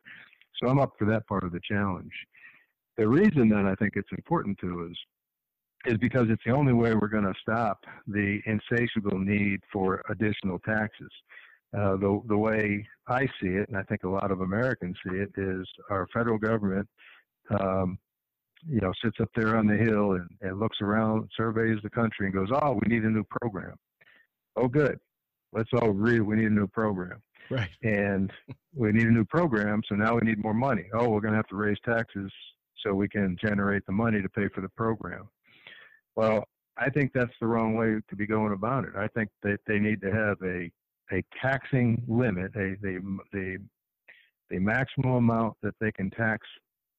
So 0.60 0.68
I'm 0.68 0.80
up 0.80 0.92
for 0.98 1.06
that 1.06 1.26
part 1.26 1.44
of 1.44 1.52
the 1.52 1.60
challenge. 1.68 2.12
The 2.96 3.06
reason 3.06 3.48
that 3.50 3.66
I 3.66 3.74
think 3.76 3.92
it's 3.94 4.10
important 4.16 4.58
to 4.58 4.88
us 4.90 4.96
is 5.92 5.98
because 5.98 6.26
it's 6.30 6.42
the 6.44 6.52
only 6.52 6.72
way 6.72 6.94
we're 6.94 7.08
going 7.08 7.24
to 7.24 7.34
stop 7.40 7.84
the 8.06 8.40
insatiable 8.46 9.18
need 9.18 9.60
for 9.72 10.02
additional 10.08 10.58
taxes. 10.60 11.10
Uh, 11.76 11.96
the 11.96 12.20
the 12.28 12.36
way 12.36 12.86
I 13.08 13.26
see 13.40 13.48
it, 13.48 13.68
and 13.68 13.76
I 13.76 13.82
think 13.82 14.04
a 14.04 14.08
lot 14.08 14.30
of 14.30 14.40
Americans 14.40 14.96
see 15.06 15.16
it, 15.16 15.30
is 15.36 15.66
our 15.90 16.06
federal 16.12 16.38
government, 16.38 16.88
um, 17.60 17.98
you 18.66 18.80
know, 18.80 18.92
sits 19.02 19.16
up 19.20 19.28
there 19.34 19.56
on 19.56 19.66
the 19.66 19.76
hill 19.76 20.12
and, 20.12 20.28
and 20.40 20.58
looks 20.58 20.78
around, 20.80 21.28
surveys 21.36 21.78
the 21.82 21.90
country, 21.90 22.26
and 22.26 22.34
goes, 22.34 22.48
"Oh, 22.52 22.78
we 22.80 22.94
need 22.94 23.04
a 23.04 23.10
new 23.10 23.24
program." 23.24 23.76
Oh, 24.56 24.68
good. 24.68 24.98
Let's 25.52 25.70
all 25.74 25.90
agree 25.90 26.20
we 26.20 26.36
need 26.36 26.46
a 26.46 26.50
new 26.50 26.66
program. 26.66 27.22
Right. 27.50 27.70
And 27.82 28.32
we 28.74 28.92
need 28.92 29.06
a 29.06 29.12
new 29.12 29.24
program, 29.24 29.82
so 29.88 29.94
now 29.94 30.14
we 30.14 30.22
need 30.22 30.42
more 30.42 30.54
money. 30.54 30.84
Oh, 30.94 31.08
we're 31.08 31.20
going 31.20 31.32
to 31.32 31.38
have 31.38 31.48
to 31.48 31.56
raise 31.56 31.78
taxes 31.84 32.32
so 32.82 32.94
we 32.94 33.08
can 33.08 33.36
generate 33.40 33.84
the 33.86 33.92
money 33.92 34.20
to 34.22 34.28
pay 34.28 34.48
for 34.54 34.60
the 34.60 34.68
program. 34.70 35.28
Well, 36.16 36.44
I 36.78 36.90
think 36.90 37.12
that's 37.14 37.32
the 37.40 37.46
wrong 37.46 37.74
way 37.74 38.00
to 38.08 38.16
be 38.16 38.26
going 38.26 38.52
about 38.52 38.84
it. 38.84 38.90
I 38.96 39.08
think 39.08 39.30
that 39.42 39.58
they 39.66 39.78
need 39.78 40.00
to 40.02 40.10
have 40.10 40.36
a 40.42 40.70
a 41.12 41.22
taxing 41.40 42.02
limit, 42.08 42.52
a 42.56 42.76
the 42.80 43.18
the 43.32 43.58
the 44.50 44.58
maximum 44.58 45.12
amount 45.12 45.54
that 45.62 45.74
they 45.80 45.92
can 45.92 46.10
tax 46.10 46.46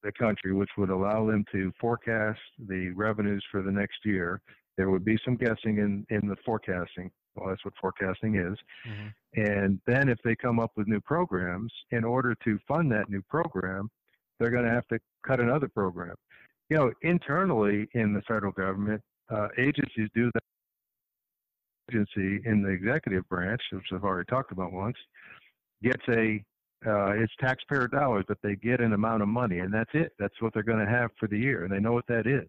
the 0.03 0.11
country, 0.11 0.53
which 0.53 0.69
would 0.77 0.89
allow 0.89 1.25
them 1.25 1.43
to 1.51 1.71
forecast 1.79 2.39
the 2.67 2.89
revenues 2.91 3.43
for 3.51 3.61
the 3.61 3.71
next 3.71 3.97
year. 4.05 4.41
There 4.77 4.89
would 4.89 5.05
be 5.05 5.17
some 5.25 5.35
guessing 5.35 5.77
in 5.77 6.05
in 6.09 6.27
the 6.27 6.35
forecasting. 6.45 7.11
Well, 7.35 7.49
that's 7.49 7.63
what 7.63 7.73
forecasting 7.79 8.35
is. 8.35 8.57
Mm-hmm. 8.87 9.41
And 9.41 9.79
then 9.85 10.09
if 10.09 10.17
they 10.23 10.35
come 10.35 10.59
up 10.59 10.71
with 10.75 10.87
new 10.87 11.01
programs, 11.01 11.71
in 11.91 12.03
order 12.03 12.35
to 12.43 12.59
fund 12.67 12.91
that 12.91 13.09
new 13.09 13.21
program, 13.29 13.89
they're 14.39 14.49
going 14.49 14.65
to 14.65 14.71
have 14.71 14.87
to 14.87 14.99
cut 15.25 15.39
another 15.39 15.67
program. 15.67 16.15
You 16.69 16.77
know, 16.77 16.91
internally 17.03 17.87
in 17.93 18.13
the 18.13 18.21
federal 18.27 18.51
government, 18.51 19.01
uh, 19.29 19.49
agencies 19.57 20.09
do 20.15 20.31
that 20.33 20.43
agency 21.89 22.41
in 22.45 22.61
the 22.61 22.69
executive 22.69 23.27
branch, 23.29 23.61
which 23.71 23.85
I've 23.93 24.03
already 24.03 24.25
talked 24.25 24.51
about 24.51 24.71
once, 24.71 24.97
gets 25.83 26.03
a 26.09 26.43
uh, 26.85 27.09
it's 27.13 27.33
taxpayer 27.39 27.87
dollars, 27.87 28.23
but 28.27 28.37
they 28.43 28.55
get 28.55 28.81
an 28.81 28.93
amount 28.93 29.23
of 29.23 29.27
money, 29.27 29.59
and 29.59 29.73
that's 29.73 29.89
it. 29.93 30.13
That's 30.19 30.39
what 30.41 30.53
they're 30.53 30.61
going 30.61 30.85
to 30.85 30.91
have 30.91 31.09
for 31.19 31.27
the 31.27 31.37
year, 31.37 31.63
and 31.63 31.73
they 31.73 31.79
know 31.79 31.93
what 31.93 32.05
that 32.07 32.27
is. 32.27 32.47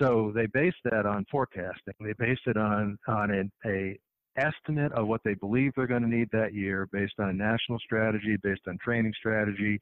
So 0.00 0.32
they 0.34 0.46
base 0.46 0.74
that 0.84 1.04
on 1.04 1.26
forecasting. 1.30 1.94
They 2.00 2.14
base 2.18 2.38
it 2.46 2.56
on 2.56 2.98
on 3.06 3.30
an 3.30 3.52
a 3.66 3.98
estimate 4.38 4.92
of 4.92 5.08
what 5.08 5.20
they 5.24 5.34
believe 5.34 5.72
they're 5.76 5.86
going 5.86 6.02
to 6.02 6.08
need 6.08 6.28
that 6.32 6.54
year, 6.54 6.88
based 6.90 7.14
on 7.18 7.36
national 7.36 7.78
strategy, 7.80 8.36
based 8.42 8.62
on 8.66 8.78
training 8.82 9.12
strategy, 9.18 9.80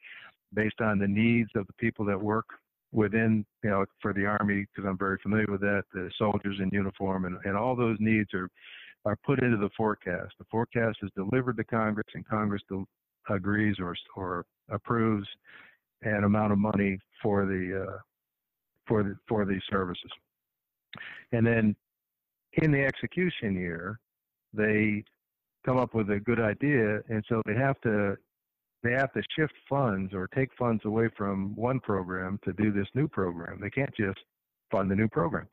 based 0.55 0.81
on 0.81 0.99
the 0.99 1.07
needs 1.07 1.51
of 1.55 1.67
the 1.67 1.73
people 1.75 2.05
that 2.07 2.21
work 2.21 2.47
within, 2.93 3.45
you 3.63 3.71
know, 3.71 3.85
for 4.01 4.13
the 4.13 4.25
Army, 4.25 4.67
because 4.75 4.89
I'm 4.89 4.99
very 4.99 5.19
familiar 5.23 5.47
with 5.49 5.61
that, 5.61 5.85
the 5.93 6.11
soldiers 6.19 6.57
in 6.61 6.71
uniform, 6.73 7.25
and, 7.25 7.37
and 7.45 7.57
all 7.57 7.77
those 7.77 7.97
needs 8.01 8.33
are, 8.35 8.49
are 9.05 9.17
put 9.25 9.43
into 9.43 9.57
the 9.57 9.71
forecast. 9.77 10.33
The 10.39 10.47
forecast 10.51 10.99
is 11.03 11.11
delivered 11.17 11.57
to 11.59 11.65
Congress, 11.65 12.07
and 12.15 12.27
Congress 12.27 12.63
agrees 13.29 13.77
or, 13.81 13.95
or 14.15 14.45
approves 14.71 15.27
an 16.03 16.25
amount 16.25 16.53
of 16.53 16.59
money 16.59 16.99
for 17.23 17.45
the, 17.45 17.87
uh, 17.89 17.99
for 18.87 19.03
the, 19.03 19.17
for 19.29 19.45
these 19.45 19.63
services. 19.71 20.11
And 21.33 21.47
then 21.47 21.77
in 22.63 22.71
the 22.71 22.85
execution 22.85 23.55
year, 23.55 23.99
they 24.55 25.05
come 25.65 25.77
up 25.77 25.95
with 25.95 26.11
a 26.11 26.21
good 26.21 26.41
idea, 26.41 27.01
and 27.09 27.25
so 27.29 27.43
they 27.45 27.55
have 27.55 27.81
to 27.81 28.17
they 28.87 28.93
have 28.93 29.13
to 29.13 29.23
shift 29.37 29.55
funds 29.69 30.15
or 30.15 30.29
take 30.29 30.51
funds 30.59 30.85
away 30.85 31.09
from 31.17 31.55
one 31.57 31.81
program 31.81 32.39
to 32.45 32.53
do 32.53 32.73
this 32.73 32.87
new 32.95 33.09
program. 33.09 33.59
They 33.61 33.71
can't 33.71 33.95
just 33.97 34.19
fund 34.71 34.91
the 34.91 34.95
new 34.95 35.09
program. 35.09 35.49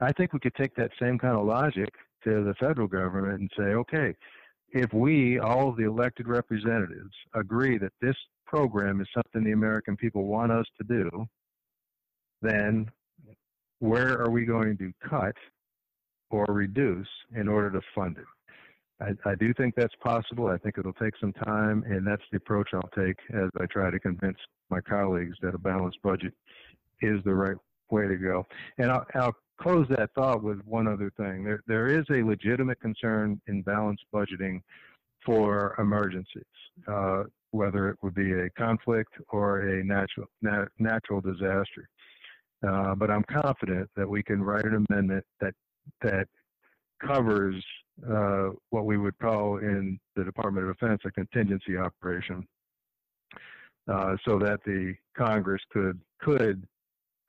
I 0.00 0.12
think 0.12 0.32
we 0.32 0.38
could 0.38 0.54
take 0.54 0.74
that 0.76 0.90
same 1.00 1.18
kind 1.18 1.36
of 1.36 1.44
logic 1.44 1.92
to 2.24 2.44
the 2.44 2.54
federal 2.60 2.86
government 2.86 3.40
and 3.40 3.50
say, 3.56 3.74
okay, 3.74 4.14
if 4.70 4.92
we, 4.92 5.38
all 5.38 5.70
of 5.70 5.76
the 5.76 5.84
elected 5.84 6.28
representatives, 6.28 7.14
agree 7.34 7.78
that 7.78 7.92
this 8.00 8.16
program 8.46 9.00
is 9.00 9.08
something 9.14 9.44
the 9.44 9.52
American 9.52 9.96
people 9.96 10.26
want 10.26 10.52
us 10.52 10.66
to 10.78 10.84
do, 10.86 11.26
then 12.42 12.88
where 13.80 14.20
are 14.20 14.30
we 14.30 14.44
going 14.44 14.76
to 14.78 14.92
cut 15.08 15.34
or 16.30 16.44
reduce 16.48 17.08
in 17.34 17.48
order 17.48 17.70
to 17.70 17.80
fund 17.94 18.18
it? 18.18 18.24
I, 19.00 19.30
I 19.30 19.34
do 19.34 19.52
think 19.54 19.74
that's 19.76 19.94
possible. 20.02 20.48
I 20.48 20.58
think 20.58 20.76
it'll 20.78 20.92
take 20.94 21.14
some 21.20 21.32
time, 21.32 21.84
and 21.86 22.06
that's 22.06 22.22
the 22.30 22.38
approach 22.38 22.70
I'll 22.74 22.90
take 22.96 23.16
as 23.34 23.48
I 23.60 23.66
try 23.66 23.90
to 23.90 24.00
convince 24.00 24.38
my 24.70 24.80
colleagues 24.80 25.36
that 25.42 25.54
a 25.54 25.58
balanced 25.58 25.98
budget 26.02 26.34
is 27.00 27.22
the 27.24 27.34
right 27.34 27.56
way 27.90 28.06
to 28.08 28.16
go. 28.16 28.44
And 28.78 28.90
I'll, 28.90 29.06
I'll 29.14 29.36
close 29.60 29.86
that 29.90 30.10
thought 30.14 30.42
with 30.42 30.60
one 30.64 30.88
other 30.88 31.12
thing. 31.16 31.44
There, 31.44 31.62
there 31.66 31.86
is 31.88 32.04
a 32.10 32.22
legitimate 32.22 32.80
concern 32.80 33.40
in 33.46 33.62
balanced 33.62 34.04
budgeting 34.12 34.60
for 35.24 35.74
emergencies, 35.78 36.44
uh, 36.86 37.24
whether 37.50 37.88
it 37.88 37.96
would 38.02 38.14
be 38.14 38.32
a 38.32 38.50
conflict 38.50 39.12
or 39.30 39.60
a 39.60 39.84
natural 39.84 40.26
na- 40.42 40.66
natural 40.78 41.20
disaster. 41.20 41.88
Uh, 42.66 42.94
but 42.94 43.10
I'm 43.10 43.24
confident 43.24 43.88
that 43.96 44.08
we 44.08 44.22
can 44.22 44.42
write 44.42 44.64
an 44.64 44.84
amendment 44.90 45.24
that 45.40 45.54
that 46.02 46.26
covers 47.06 47.64
uh, 48.10 48.50
what 48.70 48.84
we 48.84 48.96
would 48.96 49.18
call 49.18 49.58
in 49.58 49.98
the 50.16 50.24
Department 50.24 50.68
of 50.68 50.78
Defense 50.78 51.00
a 51.04 51.10
contingency 51.10 51.76
operation, 51.76 52.46
uh, 53.92 54.16
so 54.24 54.38
that 54.38 54.60
the 54.64 54.94
Congress 55.16 55.62
could 55.72 55.98
could 56.20 56.66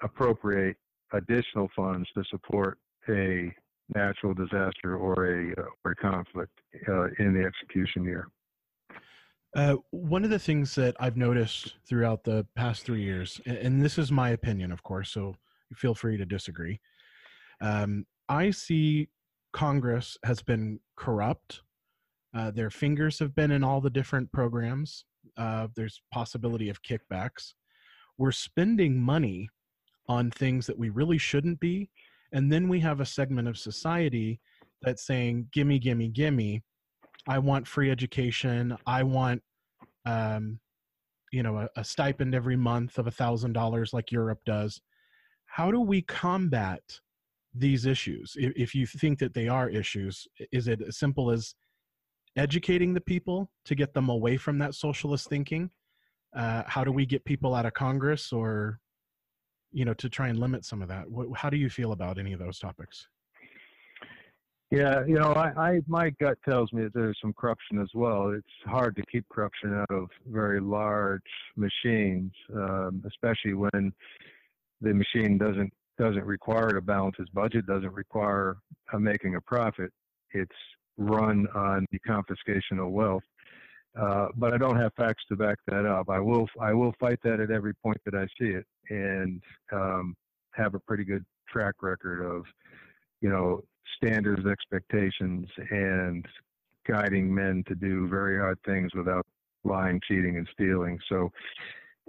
appropriate 0.02 0.78
additional 1.14 1.70
funds 1.76 2.08
to 2.16 2.24
support 2.30 2.78
a 3.10 3.54
natural 3.96 4.34
disaster 4.34 4.98
or 4.98 5.26
a, 5.26 5.52
uh, 5.60 5.66
or 5.84 5.92
a 5.92 5.96
conflict 5.96 6.52
uh, 6.88 7.06
in 7.18 7.34
the 7.34 7.44
execution 7.44 8.04
year. 8.04 8.28
Uh, 9.56 9.78
one 9.90 10.24
of 10.24 10.30
the 10.30 10.38
things 10.38 10.76
that 10.76 10.96
I've 11.00 11.18
noticed 11.18 11.74
throughout 11.88 12.24
the 12.24 12.46
past 12.56 12.86
three 12.86 13.02
years, 13.02 13.42
and 13.48 13.84
this 13.84 13.98
is 13.98 14.12
my 14.12 14.30
opinion, 14.30 14.72
of 14.72 14.84
course, 14.84 15.12
so 15.12 15.36
feel 15.74 15.96
free 15.96 16.18
to 16.18 16.26
disagree. 16.26 16.80
Um, 17.60 18.06
I 18.28 18.52
see 18.52 19.10
Congress 19.54 20.18
has 20.24 20.42
been 20.42 20.80
corrupt. 20.96 21.62
Uh, 22.36 22.52
their 22.52 22.70
fingers 22.70 23.18
have 23.20 23.34
been 23.34 23.52
in 23.52 23.64
all 23.64 23.82
the 23.82 23.90
different 23.90 24.32
programs. 24.32 25.06
Uh, 25.38 25.68
there's 25.76 26.02
possibility 26.14 26.70
of 26.70 26.84
kickbacks. 26.84 27.54
We're 28.18 28.32
spending 28.32 29.00
money 29.00 29.50
on 30.08 30.32
things 30.32 30.68
that 30.68 30.78
we 30.78 30.90
really 30.90 31.18
shouldn't 31.18 31.60
be, 31.60 31.90
and 32.32 32.52
then 32.52 32.68
we 32.68 32.80
have 32.82 33.00
a 33.00 33.06
segment 33.06 33.48
of 33.48 33.58
society 33.58 34.40
that's 34.82 35.06
saying, 35.06 35.50
"Gimme, 35.52 35.80
gimme, 35.80 36.10
gimme! 36.10 36.62
I 37.28 37.40
want 37.40 37.68
free 37.68 37.92
education. 37.92 38.78
I 38.86 39.04
want, 39.04 39.42
um, 40.06 40.60
you 41.32 41.44
know, 41.44 41.58
a, 41.58 41.70
a 41.78 41.84
stipend 41.84 42.36
every 42.36 42.56
month 42.56 42.98
of 42.98 43.08
a 43.08 43.12
thousand 43.12 43.54
dollars 43.54 43.94
like 43.94 44.12
Europe 44.12 44.40
does." 44.46 44.82
How 45.46 45.72
do 45.72 45.80
we 45.80 46.04
combat 46.04 46.82
these 47.60 47.86
issues 47.86 48.36
if, 48.38 48.74
you 48.74 48.86
think 48.86 49.20
that 49.20 49.34
they 49.34 49.48
are 49.48 49.70
issues 49.70 50.28
is 50.52 50.68
it 50.68 50.82
as 50.88 50.98
simple 50.98 51.30
as 51.30 51.56
educating 52.36 52.94
the 52.94 53.02
people 53.02 53.52
to 53.66 53.76
get 53.76 53.94
them 53.94 54.10
away 54.10 54.38
from 54.38 54.58
that 54.60 54.76
socialist 54.76 55.28
thinking? 55.30 55.70
Uh, 56.36 56.64
how 56.68 56.84
do 56.84 56.92
we 56.92 57.06
get 57.06 57.26
people 57.26 57.56
out 57.56 57.66
of 57.66 57.74
congress 57.74 58.32
or 58.32 58.80
you 59.72 59.84
know 59.84 59.94
to 59.96 60.10
try 60.10 60.28
and 60.28 60.40
limit 60.40 60.64
some 60.64 60.82
of 60.82 60.88
that? 60.88 61.06
How 61.36 61.50
do 61.50 61.58
you 61.58 61.70
feel 61.70 61.92
about 61.92 62.18
any 62.18 62.34
of 62.34 62.40
those 62.40 62.60
topics? 62.60 63.08
Yeah 64.72 65.04
you 65.08 65.16
know 65.16 65.34
I, 65.34 65.70
I 65.70 65.82
my 65.88 66.12
gut 66.22 66.38
tells 66.48 66.72
me 66.72 66.84
that 66.84 66.94
there's 66.94 67.18
some 67.22 67.34
corruption 67.34 67.82
as 67.82 67.90
well. 67.96 68.30
It's 68.30 68.46
hard 68.66 68.96
to 68.98 69.04
keep 69.12 69.26
corruption 69.30 69.74
out 69.74 69.92
of 69.92 70.10
very 70.28 70.62
large 70.62 71.22
machines 71.58 72.32
um, 72.56 73.04
especially 73.08 73.54
when 73.54 73.92
the 74.82 74.94
machine 74.94 75.38
doesn't 75.38 75.74
doesn't 76.00 76.26
require 76.26 76.70
to 76.70 76.82
balance 76.82 77.16
his 77.18 77.30
budget, 77.30 77.68
doesn't 77.68 77.94
require 77.94 78.58
uh, 78.94 78.98
making 78.98 79.36
a 79.36 79.42
profit. 79.42 79.92
It's 80.32 80.52
run 80.98 81.48
on 81.54 81.86
the 81.92 82.00
confiscation 82.00 82.80
of 82.80 82.90
wealth. 82.90 83.24
Uh, 84.00 84.28
but 84.36 84.54
I 84.54 84.58
don't 84.58 84.78
have 84.78 84.94
facts 84.96 85.24
to 85.30 85.36
back 85.36 85.58
that 85.68 85.86
up. 85.86 86.10
I 86.10 86.20
will 86.20 86.48
I 86.62 86.74
will 86.74 86.94
fight 87.00 87.20
that 87.24 87.40
at 87.40 87.52
every 87.52 87.74
point 87.74 87.98
that 88.06 88.16
I 88.16 88.26
see 88.40 88.52
it, 88.52 88.66
and 88.90 89.42
um, 89.72 90.16
have 90.54 90.76
a 90.76 90.80
pretty 90.80 91.04
good 91.04 91.26
track 91.50 91.76
record 91.82 92.24
of, 92.24 92.44
you 93.22 93.30
know, 93.30 93.62
standards, 93.98 94.46
expectations, 94.46 95.48
and 95.72 96.26
guiding 96.88 97.34
men 97.34 97.64
to 97.68 97.76
do 97.76 98.08
very 98.08 98.38
hard 98.38 98.60
things 98.66 98.92
without 98.96 99.26
lying, 99.64 100.00
cheating, 100.08 100.38
and 100.38 100.48
stealing. 100.54 101.00
So 101.10 101.32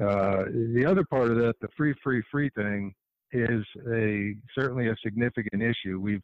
uh, 0.02 0.44
the 0.74 0.84
other 0.86 1.04
part 1.04 1.30
of 1.30 1.36
that, 1.38 1.54
the 1.60 1.68
free, 1.76 1.94
free, 2.02 2.22
free 2.30 2.50
thing, 2.54 2.94
is 3.32 3.64
a 3.92 4.34
certainly 4.54 4.88
a 4.88 4.96
significant 5.02 5.62
issue. 5.62 6.00
We've 6.00 6.22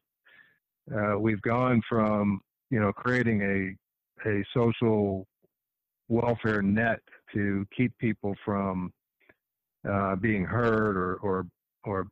uh, 0.95 1.19
we've 1.19 1.43
gone 1.43 1.83
from 1.89 2.41
you 2.71 2.81
know 2.81 2.93
creating 2.93 3.43
a 3.43 4.29
a 4.29 4.45
social 4.55 5.27
welfare 6.09 6.63
net 6.63 7.01
to 7.35 7.67
keep 7.77 7.97
people 7.99 8.35
from 8.45 8.93
uh, 9.89 10.17
being 10.17 10.45
hurt 10.45 10.97
or 10.97 11.17
or 11.17 11.47
or 11.85 12.07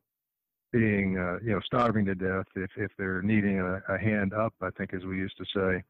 being 0.73 1.19
uh, 1.19 1.39
you 1.43 1.53
know 1.53 1.61
starving 1.65 2.05
to 2.05 2.15
death 2.15 2.47
if 2.57 2.71
if 2.77 2.91
they're 2.99 3.23
needing 3.23 3.61
a, 3.61 3.81
a, 3.89 3.99
hand 3.99 4.35
up, 4.35 4.53
I 4.61 4.71
think 4.71 4.93
as 4.93 5.05
we 5.05 5.17
used 5.17 5.37
to 5.39 5.45
say, 5.57 5.83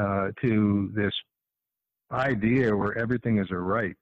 uh, 0.00 0.30
to 0.42 0.90
this 0.94 1.12
idea 2.12 2.74
where 2.74 2.96
everything 2.96 3.38
is 3.38 3.50
a 3.50 3.56
right. 3.56 3.96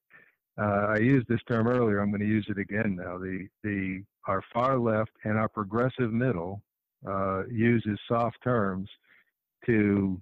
Uh, 0.60 0.86
I 0.88 0.98
used 0.98 1.28
this 1.28 1.40
term 1.48 1.68
earlier. 1.68 2.00
I'm 2.00 2.10
going 2.10 2.20
to 2.20 2.26
use 2.26 2.46
it 2.48 2.58
again 2.58 2.96
now. 2.96 3.18
The 3.18 3.46
the 3.62 4.02
our 4.26 4.42
far 4.52 4.78
left 4.78 5.10
and 5.24 5.38
our 5.38 5.48
progressive 5.48 6.12
middle 6.12 6.62
uh, 7.08 7.46
uses 7.46 7.98
soft 8.08 8.38
terms 8.42 8.88
to 9.66 10.20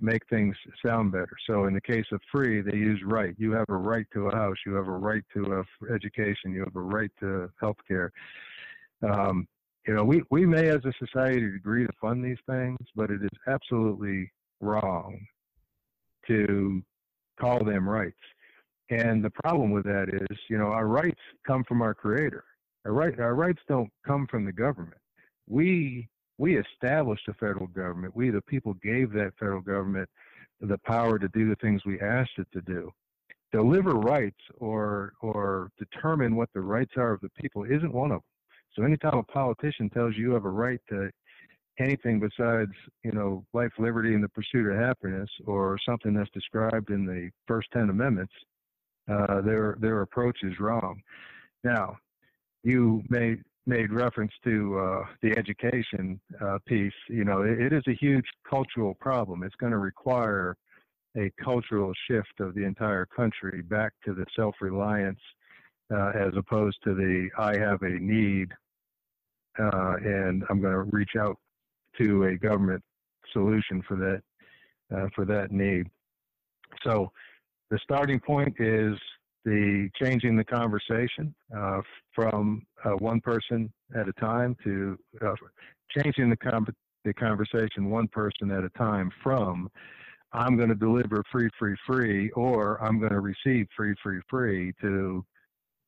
make 0.00 0.22
things 0.28 0.56
sound 0.84 1.12
better. 1.12 1.36
So 1.48 1.66
in 1.66 1.74
the 1.74 1.80
case 1.80 2.06
of 2.12 2.20
free, 2.30 2.60
they 2.60 2.76
use 2.76 3.00
right. 3.04 3.34
You 3.38 3.52
have 3.52 3.66
a 3.68 3.76
right 3.76 4.06
to 4.12 4.28
a 4.28 4.34
house. 4.34 4.56
You 4.66 4.74
have 4.74 4.88
a 4.88 4.92
right 4.92 5.22
to 5.34 5.64
a 5.64 5.92
education. 5.92 6.52
You 6.52 6.60
have 6.60 6.76
a 6.76 6.80
right 6.80 7.10
to 7.20 7.50
health 7.60 7.78
care. 7.86 8.12
Um, 9.02 9.46
you 9.86 9.94
know, 9.94 10.04
we, 10.04 10.22
we 10.30 10.44
may 10.44 10.68
as 10.68 10.84
a 10.84 10.92
society 10.98 11.46
agree 11.46 11.86
to 11.86 11.92
fund 12.00 12.24
these 12.24 12.38
things, 12.48 12.78
but 12.94 13.10
it 13.10 13.22
is 13.22 13.38
absolutely 13.46 14.30
wrong 14.60 15.18
to 16.26 16.82
call 17.40 17.64
them 17.64 17.88
rights. 17.88 18.16
And 18.90 19.24
the 19.24 19.30
problem 19.30 19.72
with 19.72 19.84
that 19.84 20.08
is, 20.08 20.38
you 20.48 20.58
know, 20.58 20.66
our 20.66 20.86
rights 20.86 21.20
come 21.46 21.64
from 21.64 21.82
our 21.82 21.94
creator. 21.94 22.44
Our 22.84 22.92
right 22.92 23.18
our 23.18 23.34
rights 23.34 23.60
don't 23.68 23.90
come 24.06 24.26
from 24.28 24.44
the 24.44 24.52
government. 24.52 25.00
We 25.48 26.08
we 26.38 26.56
established 26.56 27.24
the 27.26 27.34
federal 27.34 27.66
government. 27.66 28.14
We, 28.14 28.30
the 28.30 28.42
people, 28.42 28.74
gave 28.74 29.12
that 29.12 29.32
federal 29.38 29.62
government 29.62 30.08
the 30.60 30.78
power 30.78 31.18
to 31.18 31.28
do 31.28 31.48
the 31.48 31.56
things 31.56 31.84
we 31.84 32.00
asked 32.00 32.38
it 32.38 32.46
to 32.52 32.60
do. 32.62 32.92
Deliver 33.52 33.94
rights 33.94 34.40
or 34.58 35.14
or 35.20 35.70
determine 35.78 36.36
what 36.36 36.50
the 36.54 36.60
rights 36.60 36.92
are 36.96 37.12
of 37.12 37.20
the 37.20 37.30
people 37.40 37.64
isn't 37.64 37.92
one 37.92 38.12
of 38.12 38.18
them. 38.18 38.22
So 38.74 38.82
anytime 38.84 39.18
a 39.18 39.22
politician 39.22 39.90
tells 39.90 40.16
you 40.16 40.28
you 40.28 40.34
have 40.34 40.44
a 40.44 40.50
right 40.50 40.80
to 40.90 41.10
anything 41.78 42.20
besides, 42.20 42.72
you 43.02 43.12
know, 43.12 43.44
life, 43.52 43.72
liberty, 43.78 44.14
and 44.14 44.22
the 44.22 44.28
pursuit 44.28 44.70
of 44.70 44.78
happiness, 44.78 45.28
or 45.46 45.78
something 45.84 46.14
that's 46.14 46.30
described 46.30 46.90
in 46.90 47.04
the 47.04 47.30
first 47.46 47.68
ten 47.72 47.90
amendments, 47.90 48.32
uh, 49.08 49.40
their 49.40 49.76
their 49.80 50.02
approach 50.02 50.38
is 50.42 50.58
wrong. 50.58 51.00
Now, 51.64 51.96
you 52.62 53.02
may 53.08 53.36
made 53.66 53.92
reference 53.92 54.32
to 54.44 54.78
uh, 54.78 55.04
the 55.22 55.36
education 55.36 56.20
uh, 56.40 56.58
piece, 56.66 56.92
you 57.08 57.24
know, 57.24 57.42
it, 57.42 57.60
it 57.60 57.72
is 57.72 57.82
a 57.88 57.94
huge 57.94 58.24
cultural 58.48 58.94
problem. 59.00 59.42
It's 59.42 59.56
going 59.56 59.72
to 59.72 59.78
require 59.78 60.56
a 61.16 61.32
cultural 61.42 61.92
shift 62.08 62.40
of 62.40 62.54
the 62.54 62.62
entire 62.62 63.06
country 63.06 63.62
back 63.62 63.92
to 64.04 64.14
the 64.14 64.24
self-reliance 64.36 65.18
uh, 65.92 66.10
as 66.10 66.32
opposed 66.36 66.76
to 66.84 66.94
the 66.94 67.28
I 67.38 67.56
have 67.56 67.82
a 67.82 67.98
need 67.98 68.52
uh, 69.58 69.94
and 70.04 70.44
I'm 70.48 70.60
going 70.60 70.74
to 70.74 70.82
reach 70.96 71.16
out 71.18 71.36
to 71.98 72.24
a 72.24 72.36
government 72.36 72.82
solution 73.32 73.82
for 73.88 73.96
that 73.96 74.22
for 75.14 75.24
that 75.24 75.50
need. 75.50 75.88
So 76.84 77.10
the 77.70 77.78
starting 77.82 78.20
point 78.20 78.54
is 78.58 78.96
the 79.44 79.88
changing 80.00 80.36
the 80.36 80.44
conversation 80.44 81.34
uh, 81.56 81.80
from 82.14 82.66
uh, 82.84 82.90
one 82.98 83.20
person 83.20 83.72
at 83.94 84.08
a 84.08 84.12
time 84.14 84.56
to 84.64 84.98
uh, 85.24 85.34
changing 85.96 86.30
the, 86.30 86.36
com- 86.36 86.66
the 87.04 87.14
conversation 87.14 87.88
one 87.90 88.08
person 88.08 88.50
at 88.50 88.64
a 88.64 88.70
time 88.70 89.10
from 89.22 89.70
I'm 90.32 90.56
going 90.56 90.68
to 90.68 90.74
deliver 90.74 91.22
free, 91.30 91.48
free, 91.58 91.76
free, 91.86 92.30
or 92.32 92.82
I'm 92.82 92.98
going 92.98 93.12
to 93.12 93.20
receive 93.20 93.68
free, 93.76 93.94
free, 94.02 94.20
free 94.28 94.72
to 94.82 95.24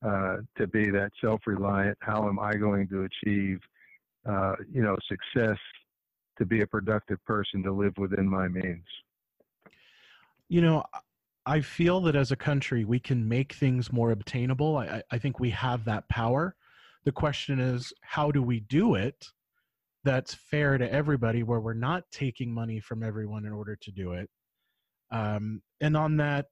uh, 0.05 0.37
to 0.57 0.65
be 0.65 0.89
that 0.89 1.11
self-reliant. 1.19 1.97
How 1.99 2.29
am 2.29 2.39
I 2.39 2.53
going 2.53 2.87
to 2.87 3.03
achieve, 3.03 3.59
uh, 4.25 4.55
you 4.71 4.81
know, 4.81 4.95
success 5.09 5.57
to 6.37 6.45
be 6.45 6.61
a 6.61 6.67
productive 6.67 7.23
person 7.25 7.61
to 7.63 7.71
live 7.73 7.93
within 7.97 8.25
my 8.25 8.47
means? 8.47 8.85
You 10.47 10.61
know, 10.61 10.83
I 11.45 11.61
feel 11.61 12.01
that 12.01 12.15
as 12.15 12.31
a 12.31 12.35
country, 12.35 12.85
we 12.85 12.99
can 12.99 13.27
make 13.27 13.53
things 13.53 13.91
more 13.91 14.11
obtainable. 14.11 14.77
I, 14.77 15.01
I 15.11 15.17
think 15.17 15.39
we 15.39 15.49
have 15.51 15.85
that 15.85 16.07
power. 16.09 16.55
The 17.05 17.11
question 17.11 17.59
is, 17.59 17.93
how 18.01 18.31
do 18.31 18.43
we 18.43 18.59
do 18.59 18.95
it 18.95 19.25
that's 20.03 20.33
fair 20.33 20.77
to 20.77 20.91
everybody, 20.91 21.43
where 21.43 21.59
we're 21.59 21.73
not 21.73 22.03
taking 22.11 22.53
money 22.53 22.79
from 22.79 23.03
everyone 23.03 23.45
in 23.45 23.51
order 23.51 23.75
to 23.75 23.91
do 23.91 24.13
it? 24.13 24.29
Um, 25.11 25.61
and 25.81 25.97
on 25.97 26.17
that, 26.17 26.45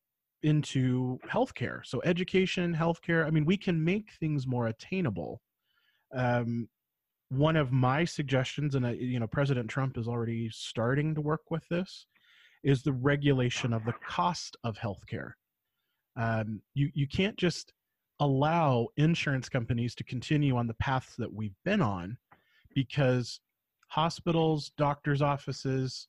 into 0.44 1.20
healthcare. 1.28 1.86
So, 1.86 2.02
education, 2.06 2.76
healthcare. 2.76 3.26
I 3.26 3.30
mean, 3.30 3.46
we 3.46 3.58
can 3.58 3.84
make 3.84 4.12
things 4.20 4.48
more 4.48 4.68
attainable. 4.68 5.42
Um, 6.16 6.70
one 7.30 7.58
of 7.58 7.72
my 7.72 8.06
suggestions, 8.06 8.76
and 8.76 8.88
I, 8.88 8.92
you 8.92 9.20
know, 9.20 9.28
President 9.28 9.70
Trump 9.70 9.98
is 9.98 10.08
already 10.08 10.50
starting 10.50 11.14
to 11.16 11.22
work 11.22 11.42
with 11.50 11.68
this, 11.70 12.08
is 12.68 12.84
the 12.84 12.92
regulation 12.92 13.72
of 13.72 13.86
the 13.86 13.94
cost 14.06 14.58
of 14.66 14.78
healthcare. 14.78 15.32
Um, 16.18 16.62
you 16.76 16.92
you 16.94 17.08
can't 17.08 17.38
just 17.38 17.74
allow 18.20 18.88
insurance 18.98 19.48
companies 19.48 19.96
to 19.96 20.04
continue 20.04 20.58
on 20.58 20.68
the 20.68 20.74
paths 20.76 21.16
that 21.18 21.34
we've 21.34 21.56
been 21.64 21.82
on, 21.82 22.18
because 22.76 23.40
hospitals, 23.88 24.72
doctors' 24.78 25.22
offices, 25.22 26.08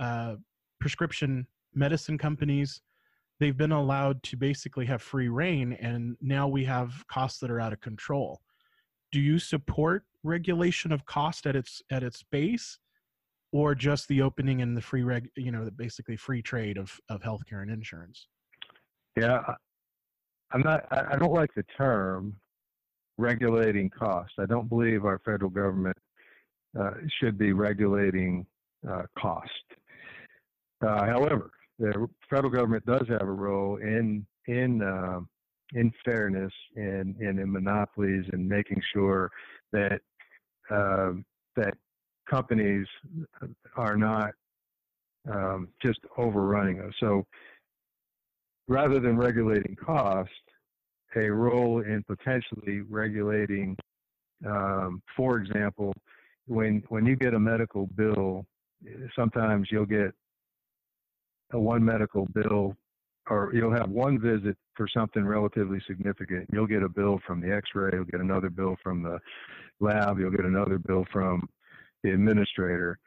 uh, 0.00 0.36
prescription 0.78 1.46
medicine 1.74 2.16
companies, 2.16 2.80
they've 3.40 3.56
been 3.56 3.72
allowed 3.72 4.22
to 4.22 4.36
basically 4.36 4.86
have 4.86 5.02
free 5.02 5.28
reign, 5.28 5.72
and 5.80 6.16
now 6.20 6.46
we 6.46 6.64
have 6.64 7.04
costs 7.08 7.40
that 7.40 7.50
are 7.50 7.60
out 7.60 7.72
of 7.72 7.80
control. 7.80 8.40
Do 9.10 9.20
you 9.20 9.38
support 9.40 10.04
regulation 10.22 10.92
of 10.92 11.04
cost 11.06 11.46
at 11.46 11.56
its 11.56 11.82
at 11.90 12.04
its 12.04 12.22
base? 12.30 12.78
Or 13.52 13.74
just 13.74 14.08
the 14.08 14.22
opening 14.22 14.62
and 14.62 14.76
the 14.76 14.80
free 14.80 15.02
reg, 15.02 15.28
you 15.36 15.50
know, 15.50 15.64
the 15.64 15.70
basically 15.70 16.16
free 16.16 16.42
trade 16.42 16.78
of 16.78 16.98
of 17.08 17.20
healthcare 17.22 17.62
and 17.62 17.70
insurance? 17.70 18.26
Yeah, 19.16 19.42
I'm 20.52 20.62
not. 20.62 20.84
I 20.90 21.16
don't 21.16 21.32
like 21.32 21.52
the 21.54 21.64
term 21.76 22.36
regulating 23.16 23.90
cost. 23.90 24.32
I 24.38 24.46
don't 24.46 24.68
believe 24.68 25.04
our 25.04 25.20
federal 25.24 25.50
government 25.50 25.96
uh, 26.78 26.92
should 27.20 27.36
be 27.36 27.52
regulating 27.52 28.46
uh, 28.88 29.02
cost. 29.18 29.50
Uh, 30.86 31.04
however, 31.06 31.50
the 31.78 32.08
federal 32.30 32.50
government 32.50 32.84
does 32.86 33.06
have 33.08 33.22
a 33.22 33.32
role 33.32 33.76
in 33.76 34.26
in 34.46 34.82
uh, 34.82 35.20
in 35.74 35.92
fairness 36.04 36.52
and, 36.76 37.14
and 37.16 37.38
in 37.38 37.52
monopolies 37.52 38.24
and 38.32 38.48
making 38.48 38.80
sure 38.92 39.30
that 39.72 40.00
uh, 40.70 41.12
that 41.56 41.74
companies 42.28 42.86
are 43.76 43.96
not 43.96 44.30
um, 45.30 45.68
just 45.82 46.00
overrunning 46.16 46.80
us. 46.80 46.92
So 47.00 47.24
rather 48.68 49.00
than 49.00 49.16
regulating 49.16 49.76
cost, 49.76 50.30
a 51.16 51.28
role 51.28 51.80
in 51.80 52.04
potentially 52.04 52.82
regulating, 52.88 53.76
um, 54.46 55.02
for 55.16 55.38
example, 55.38 55.92
when 56.46 56.82
when 56.88 57.06
you 57.06 57.16
get 57.16 57.34
a 57.34 57.38
medical 57.38 57.86
bill, 57.96 58.46
sometimes 59.16 59.68
you'll 59.70 59.86
get 59.86 60.12
a 61.52 61.58
one 61.58 61.84
medical 61.84 62.26
bill, 62.34 62.76
or 63.28 63.50
you'll 63.54 63.74
have 63.74 63.90
one 63.90 64.20
visit 64.20 64.56
for 64.74 64.86
something 64.86 65.24
relatively 65.24 65.80
significant. 65.86 66.46
You'll 66.52 66.66
get 66.66 66.82
a 66.82 66.88
bill 66.88 67.18
from 67.26 67.40
the 67.40 67.52
X-ray, 67.52 67.90
you'll 67.94 68.04
get 68.04 68.20
another 68.20 68.50
bill 68.50 68.76
from 68.82 69.02
the 69.02 69.18
lab, 69.80 70.18
you'll 70.18 70.30
get 70.30 70.44
another 70.44 70.78
bill 70.78 71.04
from 71.12 71.48
the 72.02 72.10
administrator 72.10 72.98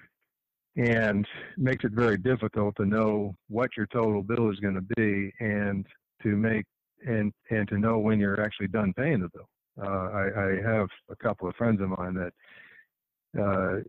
and 0.77 1.27
makes 1.57 1.83
it 1.83 1.91
very 1.91 2.17
difficult 2.17 2.75
to 2.77 2.85
know 2.85 3.35
what 3.49 3.69
your 3.75 3.87
total 3.87 4.23
bill 4.23 4.49
is 4.49 4.59
going 4.59 4.75
to 4.75 4.95
be 4.95 5.31
and 5.39 5.85
to 6.23 6.35
make 6.35 6.65
and 7.05 7.33
and 7.49 7.67
to 7.67 7.77
know 7.77 7.97
when 7.97 8.19
you're 8.19 8.41
actually 8.41 8.67
done 8.67 8.93
paying 8.93 9.21
the 9.21 9.29
bill. 9.29 9.49
Uh, 9.81 10.09
I, 10.11 10.43
I 10.43 10.61
have 10.61 10.87
a 11.09 11.15
couple 11.15 11.47
of 11.47 11.55
friends 11.55 11.81
of 11.81 11.89
mine 11.89 12.13
that 12.13 13.41
uh, 13.41 13.81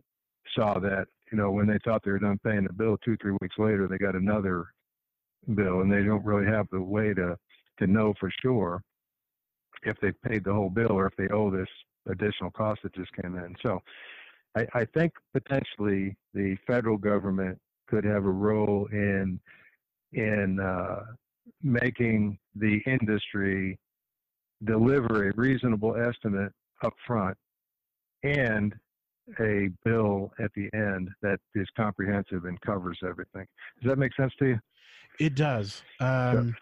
saw 0.55 0.79
that 0.79 1.05
you 1.31 1.37
know 1.37 1.51
when 1.51 1.67
they 1.67 1.77
thought 1.85 2.01
they 2.03 2.11
were 2.11 2.19
done 2.19 2.39
paying 2.43 2.63
the 2.63 2.73
bill, 2.73 2.97
two 3.03 3.17
three 3.21 3.37
weeks 3.41 3.55
later 3.57 3.87
they 3.87 3.97
got 3.97 4.15
another 4.15 4.65
bill, 5.55 5.81
and 5.81 5.91
they 5.91 6.03
don't 6.03 6.25
really 6.25 6.45
have 6.45 6.67
the 6.71 6.81
way 6.81 7.13
to 7.13 7.37
to 7.79 7.87
know 7.87 8.13
for 8.19 8.31
sure 8.41 8.81
if 9.83 9.97
they 10.01 10.11
paid 10.27 10.43
the 10.43 10.53
whole 10.53 10.69
bill 10.69 10.91
or 10.91 11.07
if 11.07 11.15
they 11.17 11.27
owe 11.29 11.49
this 11.49 11.67
additional 12.07 12.51
cost 12.51 12.81
that 12.83 12.93
just 12.95 13.11
came 13.21 13.37
in. 13.37 13.55
So 13.61 13.81
I, 14.55 14.65
I 14.73 14.85
think 14.85 15.13
potentially 15.33 16.15
the 16.33 16.55
federal 16.67 16.97
government 16.97 17.59
could 17.87 18.03
have 18.03 18.25
a 18.25 18.31
role 18.31 18.87
in 18.91 19.39
in 20.13 20.59
uh, 20.59 21.03
making 21.61 22.37
the 22.55 22.79
industry 22.85 23.79
deliver 24.63 25.29
a 25.29 25.33
reasonable 25.35 25.95
estimate 25.97 26.51
up 26.83 26.93
front 27.05 27.35
and 28.23 28.73
a 29.39 29.69
bill 29.83 30.31
at 30.39 30.51
the 30.55 30.69
end 30.73 31.09
that 31.21 31.39
is 31.55 31.67
comprehensive 31.75 32.45
and 32.45 32.59
covers 32.61 32.99
everything. 33.07 33.45
Does 33.81 33.89
that 33.89 33.97
make 33.97 34.13
sense 34.15 34.33
to 34.39 34.45
you? 34.45 34.59
It 35.19 35.35
does. 35.35 35.83
Um, 35.99 36.55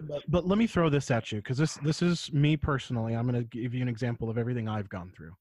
but, 0.00 0.22
but 0.28 0.46
let 0.46 0.58
me 0.58 0.66
throw 0.66 0.90
this 0.90 1.10
at 1.10 1.30
you 1.30 1.38
because 1.38 1.56
this 1.56 1.74
this 1.76 2.02
is 2.02 2.32
me 2.32 2.56
personally. 2.56 3.14
I'm 3.14 3.26
going 3.26 3.40
to 3.40 3.48
give 3.48 3.74
you 3.74 3.82
an 3.82 3.88
example 3.88 4.28
of 4.28 4.38
everything 4.38 4.68
I've 4.68 4.88
gone 4.88 5.12
through. 5.16 5.32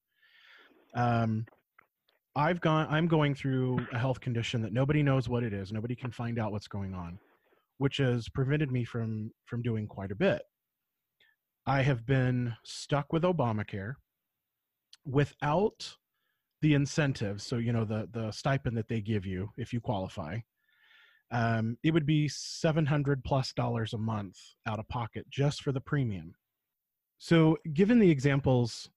Um, 0.96 1.46
I've 2.36 2.62
gone. 2.62 2.88
I'm 2.90 3.08
going 3.08 3.36
through 3.36 3.86
a 3.94 3.98
health 3.98 4.20
condition 4.20 4.62
that 4.64 4.74
nobody 4.74 5.04
knows 5.04 5.30
what 5.30 5.44
it 5.44 5.54
is. 5.54 5.72
Nobody 5.72 5.96
can 5.96 6.12
find 6.12 6.40
out 6.40 6.52
what's 6.52 6.68
going 6.68 6.94
on, 6.94 7.20
which 7.78 7.98
has 7.98 8.28
prevented 8.30 8.72
me 8.72 8.84
from 8.84 9.32
from 9.46 9.62
doing 9.62 9.88
quite 9.88 10.12
a 10.12 10.16
bit. 10.16 10.42
I 11.66 11.82
have 11.84 12.06
been 12.06 12.56
stuck 12.64 13.14
with 13.14 13.24
Obamacare 13.24 13.94
without 15.06 15.96
the 16.62 16.74
incentives. 16.74 17.46
So 17.46 17.58
you 17.58 17.72
know 17.72 17.86
the 17.86 18.10
the 18.12 18.32
stipend 18.32 18.78
that 18.78 18.88
they 18.88 19.02
give 19.02 19.26
you 19.26 19.50
if 19.58 19.74
you 19.74 19.80
qualify 19.80 20.40
um, 21.34 21.78
it 21.84 21.92
would 21.92 22.06
be 22.06 22.28
700 22.30 23.24
plus 23.24 23.54
dollars 23.54 23.94
a 23.94 23.98
month 23.98 24.38
out 24.68 24.80
of 24.80 24.88
pocket 24.88 25.26
just 25.30 25.64
for 25.64 25.72
the 25.72 25.82
premium. 25.82 26.36
So, 27.18 27.58
given 27.74 28.00
the 28.00 28.12
examples 28.12 28.90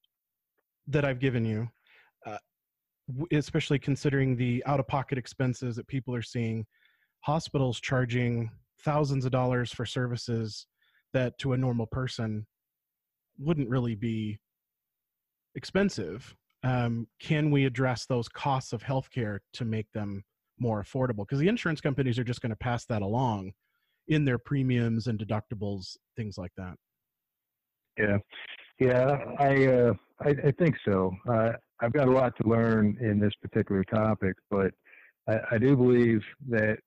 that 0.87 1.05
I've 1.05 1.18
given 1.18 1.46
you, 1.46 1.68
especially 3.33 3.79
considering 3.79 4.37
the 4.37 4.62
out 4.66 4.81
of 4.81 4.88
pocket 4.88 5.19
expenses 5.19 5.77
that 5.77 5.87
people 5.87 6.14
are 6.14 6.23
seeing, 6.23 6.66
hospitals 7.21 7.81
charging 7.81 8.51
thousands 8.83 9.25
of 9.25 9.33
dollars 9.33 9.73
for 9.73 9.87
services 9.87 10.66
that 11.12 11.38
to 11.38 11.53
a 11.53 11.57
normal 11.57 11.87
person 11.87 12.47
wouldn't 13.38 13.69
really 13.69 13.95
be 13.95 14.38
expensive. 15.55 16.35
Um, 16.62 17.07
can 17.21 17.51
we 17.51 17.64
address 17.64 18.07
those 18.07 18.29
costs 18.29 18.73
of 18.73 18.83
healthcare 18.83 19.38
to 19.55 19.64
make 19.64 19.90
them 19.92 20.25
more 20.59 20.83
affordable 20.83 21.19
because 21.19 21.38
the 21.38 21.49
insurance 21.49 21.81
companies 21.81 22.19
are 22.19 22.25
just 22.25 22.40
going 22.40 22.51
to 22.51 22.57
pass 22.57 22.87
that 22.87 23.03
along 23.03 23.53
in 24.09 24.25
their 24.25 24.38
premiums 24.38 25.07
and 25.07 25.19
deductibles, 25.19 25.97
things 26.16 26.38
like 26.38 26.53
that. 26.57 26.75
Yeah, 27.99 28.19
yeah, 28.79 29.19
I 29.39 29.67
uh, 29.67 29.95
I, 30.21 30.29
I, 30.29 30.51
think 30.59 30.77
so. 30.85 31.15
Uh, 31.29 31.53
I've 31.81 31.93
got 31.93 32.09
a 32.09 32.11
lot 32.11 32.35
to 32.41 32.49
learn 32.49 32.97
in 33.01 33.19
this 33.19 33.33
particular 33.41 33.85
topic, 33.85 34.35
but 34.51 34.73
I, 35.29 35.39
I 35.53 35.59
do 35.59 35.77
believe 35.77 36.23
that 36.49 36.79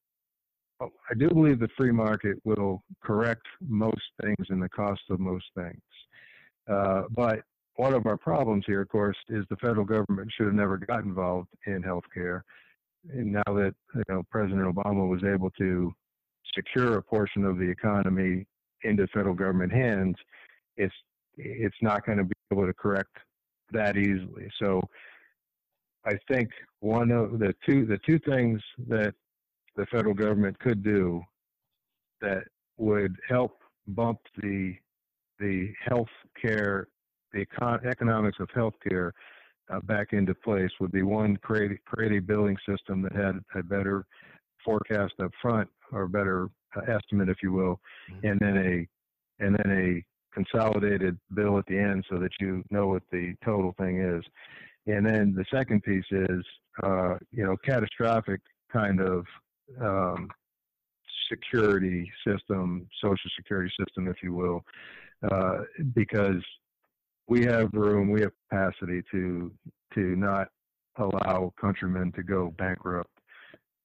oh, 0.81 0.91
I 1.09 1.13
do 1.15 1.29
believe 1.29 1.59
the 1.59 1.69
free 1.77 1.91
market 1.91 2.37
will 2.43 2.83
correct 3.03 3.45
most 3.61 4.01
things 4.21 4.47
and 4.49 4.61
the 4.61 4.69
cost 4.69 5.01
of 5.09 5.19
most 5.19 5.45
things. 5.55 5.81
Uh, 6.69 7.03
but 7.11 7.39
one 7.75 7.93
of 7.93 8.05
our 8.05 8.17
problems 8.17 8.65
here, 8.67 8.81
of 8.81 8.89
course, 8.89 9.17
is 9.29 9.45
the 9.49 9.55
federal 9.57 9.85
government 9.85 10.29
should 10.35 10.47
have 10.47 10.55
never 10.55 10.77
got 10.77 11.03
involved 11.03 11.47
in 11.65 11.81
healthcare 11.81 12.41
and 13.11 13.31
now 13.31 13.43
that 13.47 13.73
you 13.95 14.03
know 14.09 14.23
President 14.29 14.73
Obama 14.73 15.07
was 15.07 15.23
able 15.23 15.49
to 15.51 15.93
secure 16.55 16.97
a 16.97 17.01
portion 17.01 17.45
of 17.45 17.57
the 17.57 17.69
economy 17.69 18.45
into 18.83 19.07
federal 19.07 19.35
government 19.35 19.71
hands, 19.71 20.15
it's 20.77 20.93
it's 21.39 21.77
not 21.81 22.05
going 22.05 22.17
to 22.17 22.23
be 22.23 22.33
able 22.51 22.65
to 22.65 22.73
correct 22.73 23.17
that 23.71 23.97
easily. 23.97 24.49
So 24.61 24.81
I 26.05 26.13
think 26.27 26.49
one 26.79 27.11
of 27.11 27.39
the 27.39 27.53
two 27.65 27.85
the 27.85 27.99
two 28.05 28.19
things 28.19 28.61
that 28.87 29.13
the 29.75 29.85
federal 29.87 30.13
government 30.13 30.59
could 30.59 30.83
do 30.83 31.21
that 32.21 32.43
would 32.77 33.15
help 33.27 33.59
bump 33.89 34.19
the 34.41 34.75
the 35.39 35.73
health 35.85 36.09
care 36.41 36.87
the 37.31 37.45
econ- 37.45 37.85
economics 37.85 38.37
of 38.39 38.49
healthcare 38.49 39.11
uh, 39.71 39.79
back 39.81 40.13
into 40.13 40.33
place 40.33 40.71
would 40.79 40.91
be 40.91 41.03
one 41.03 41.37
create 41.37 41.83
create 41.85 42.17
a 42.17 42.21
billing 42.21 42.57
system 42.67 43.01
that 43.01 43.13
had 43.13 43.39
a 43.55 43.63
better 43.63 44.05
forecast 44.65 45.13
up 45.21 45.31
front 45.41 45.69
or 45.91 46.07
better 46.07 46.49
uh, 46.75 46.81
estimate, 46.81 47.29
if 47.29 47.37
you 47.41 47.51
will, 47.51 47.79
mm-hmm. 48.11 48.27
and 48.27 48.39
then 48.39 48.57
a 48.57 49.43
and 49.43 49.55
then 49.55 49.71
a 49.71 50.03
consolidated 50.33 51.17
bill 51.33 51.57
at 51.57 51.65
the 51.67 51.77
end 51.77 52.05
so 52.09 52.17
that 52.17 52.31
you 52.39 52.63
know 52.69 52.87
what 52.87 53.03
the 53.11 53.33
total 53.43 53.73
thing 53.79 54.01
is. 54.01 54.23
And 54.87 55.05
then 55.05 55.33
the 55.35 55.45
second 55.53 55.83
piece 55.83 56.05
is, 56.11 56.43
uh, 56.83 57.15
you 57.31 57.43
know, 57.43 57.55
catastrophic 57.63 58.41
kind 58.71 59.01
of 59.01 59.25
um, 59.81 60.29
security 61.31 62.09
system, 62.25 62.87
social 63.01 63.29
security 63.35 63.71
system, 63.79 64.07
if 64.07 64.17
you 64.23 64.33
will, 64.33 64.63
uh, 65.31 65.59
because 65.93 66.43
we 67.27 67.45
have 67.45 67.69
room, 67.73 68.09
we 68.09 68.21
have 68.21 68.31
capacity 68.49 69.03
to 69.11 69.51
to 69.93 70.15
not 70.15 70.47
allow 70.97 71.53
countrymen 71.59 72.11
to 72.11 72.23
go 72.23 72.53
bankrupt 72.57 73.09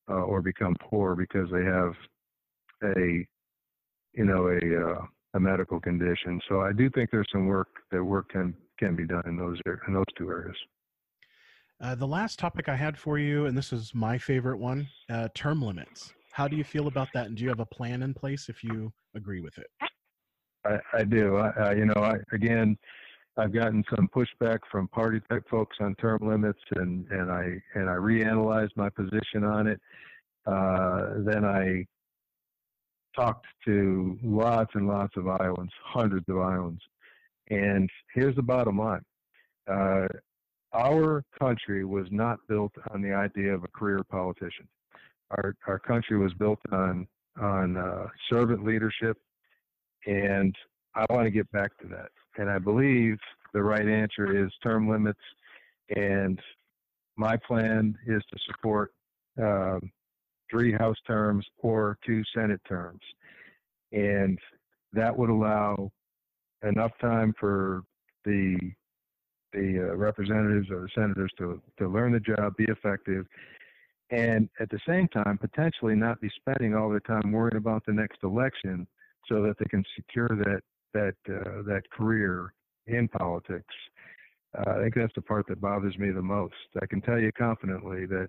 uh, 0.08 0.14
or 0.22 0.42
become 0.42 0.74
poor 0.80 1.14
because 1.14 1.48
they 1.50 1.64
have 1.64 1.92
a 2.96 3.26
you 4.12 4.24
know 4.24 4.48
a 4.48 4.90
uh, 4.90 5.06
a 5.34 5.40
medical 5.40 5.80
condition. 5.80 6.40
So 6.48 6.60
I 6.60 6.72
do 6.72 6.88
think 6.90 7.10
there's 7.10 7.28
some 7.32 7.46
work 7.46 7.68
that 7.90 8.02
work 8.02 8.30
can 8.30 8.54
can 8.78 8.96
be 8.96 9.06
done 9.06 9.22
in 9.26 9.36
those 9.36 9.58
in 9.86 9.94
those 9.94 10.04
two 10.16 10.28
areas. 10.30 10.56
Uh, 11.80 11.94
the 11.94 12.06
last 12.06 12.38
topic 12.38 12.68
I 12.68 12.76
had 12.76 12.96
for 12.96 13.18
you, 13.18 13.46
and 13.46 13.58
this 13.58 13.72
is 13.72 13.94
my 13.94 14.16
favorite 14.16 14.58
one, 14.58 14.88
uh, 15.10 15.28
term 15.34 15.60
limits. 15.60 16.12
How 16.32 16.48
do 16.48 16.56
you 16.56 16.64
feel 16.64 16.86
about 16.86 17.08
that, 17.14 17.26
and 17.26 17.36
do 17.36 17.42
you 17.42 17.48
have 17.48 17.60
a 17.60 17.66
plan 17.66 18.02
in 18.02 18.14
place 18.14 18.48
if 18.48 18.64
you 18.64 18.92
agree 19.14 19.40
with 19.40 19.58
it? 19.58 19.66
I, 20.64 20.78
I 20.92 21.04
do. 21.04 21.36
I, 21.36 21.74
you 21.74 21.84
know, 21.84 22.00
I, 22.00 22.14
again, 22.32 22.76
I've 23.36 23.52
gotten 23.52 23.84
some 23.94 24.08
pushback 24.14 24.60
from 24.70 24.88
party 24.88 25.20
type 25.28 25.44
folks 25.50 25.76
on 25.80 25.94
term 25.96 26.20
limits, 26.22 26.60
and 26.76 27.06
and 27.10 27.30
I 27.30 27.60
and 27.74 27.90
I 27.90 27.94
reanalyzed 27.94 28.76
my 28.76 28.88
position 28.88 29.44
on 29.44 29.66
it. 29.66 29.80
Uh, 30.46 31.14
then 31.18 31.44
I 31.44 31.86
talked 33.14 33.46
to 33.64 34.18
lots 34.22 34.70
and 34.74 34.86
lots 34.86 35.16
of 35.16 35.28
Iowans, 35.28 35.70
hundreds 35.84 36.28
of 36.28 36.38
Iowans, 36.38 36.80
and 37.50 37.88
here's 38.14 38.36
the 38.36 38.42
bottom 38.42 38.78
line: 38.78 39.04
uh, 39.70 40.06
our 40.72 41.24
country 41.38 41.84
was 41.84 42.06
not 42.10 42.38
built 42.48 42.72
on 42.90 43.00
the 43.00 43.12
idea 43.12 43.54
of 43.54 43.64
a 43.64 43.68
career 43.68 44.00
politician. 44.10 44.68
Our 45.30 45.54
our 45.66 45.78
country 45.78 46.18
was 46.18 46.32
built 46.34 46.60
on 46.72 47.06
on 47.40 47.76
uh, 47.76 48.06
servant 48.30 48.64
leadership, 48.64 49.16
and 50.06 50.54
I 50.94 51.04
want 51.10 51.24
to 51.24 51.30
get 51.30 51.50
back 51.52 51.76
to 51.78 51.88
that. 51.88 52.10
And 52.36 52.50
I 52.50 52.58
believe 52.58 53.18
the 53.52 53.62
right 53.62 53.86
answer 53.86 54.44
is 54.44 54.50
term 54.62 54.88
limits. 54.88 55.20
And 55.96 56.38
my 57.16 57.36
plan 57.36 57.96
is 58.06 58.22
to 58.32 58.38
support 58.46 58.92
um, 59.40 59.90
three 60.54 60.72
House 60.72 60.96
terms 61.04 61.44
or 61.58 61.98
two 62.06 62.22
Senate 62.32 62.60
terms. 62.68 63.00
And 63.90 64.38
that 64.92 65.16
would 65.16 65.30
allow 65.30 65.90
enough 66.62 66.92
time 67.00 67.34
for 67.40 67.82
the 68.24 68.56
the 69.52 69.90
uh, 69.90 69.96
representatives 69.96 70.68
or 70.70 70.82
the 70.82 70.88
senators 70.96 71.30
to, 71.38 71.62
to 71.78 71.86
learn 71.86 72.10
the 72.10 72.18
job, 72.18 72.56
be 72.56 72.64
effective, 72.64 73.24
and 74.10 74.48
at 74.58 74.68
the 74.68 74.80
same 74.86 75.06
time, 75.08 75.38
potentially 75.38 75.94
not 75.94 76.20
be 76.20 76.28
spending 76.36 76.74
all 76.74 76.90
their 76.90 76.98
time 77.00 77.30
worrying 77.30 77.56
about 77.56 77.84
the 77.86 77.92
next 77.92 78.18
election 78.24 78.84
so 79.28 79.42
that 79.42 79.54
they 79.58 79.66
can 79.66 79.84
secure 79.96 80.28
that 80.28 80.60
that 80.92 81.14
uh, 81.28 81.62
that 81.66 81.82
career 81.92 82.52
in 82.86 83.08
politics. 83.08 83.74
Uh, 84.56 84.70
I 84.70 84.82
think 84.82 84.94
that's 84.94 85.14
the 85.14 85.22
part 85.22 85.46
that 85.48 85.60
bothers 85.60 85.98
me 85.98 86.10
the 86.10 86.22
most. 86.22 86.54
I 86.80 86.86
can 86.86 87.00
tell 87.00 87.18
you 87.18 87.32
confidently 87.32 88.06
that 88.06 88.28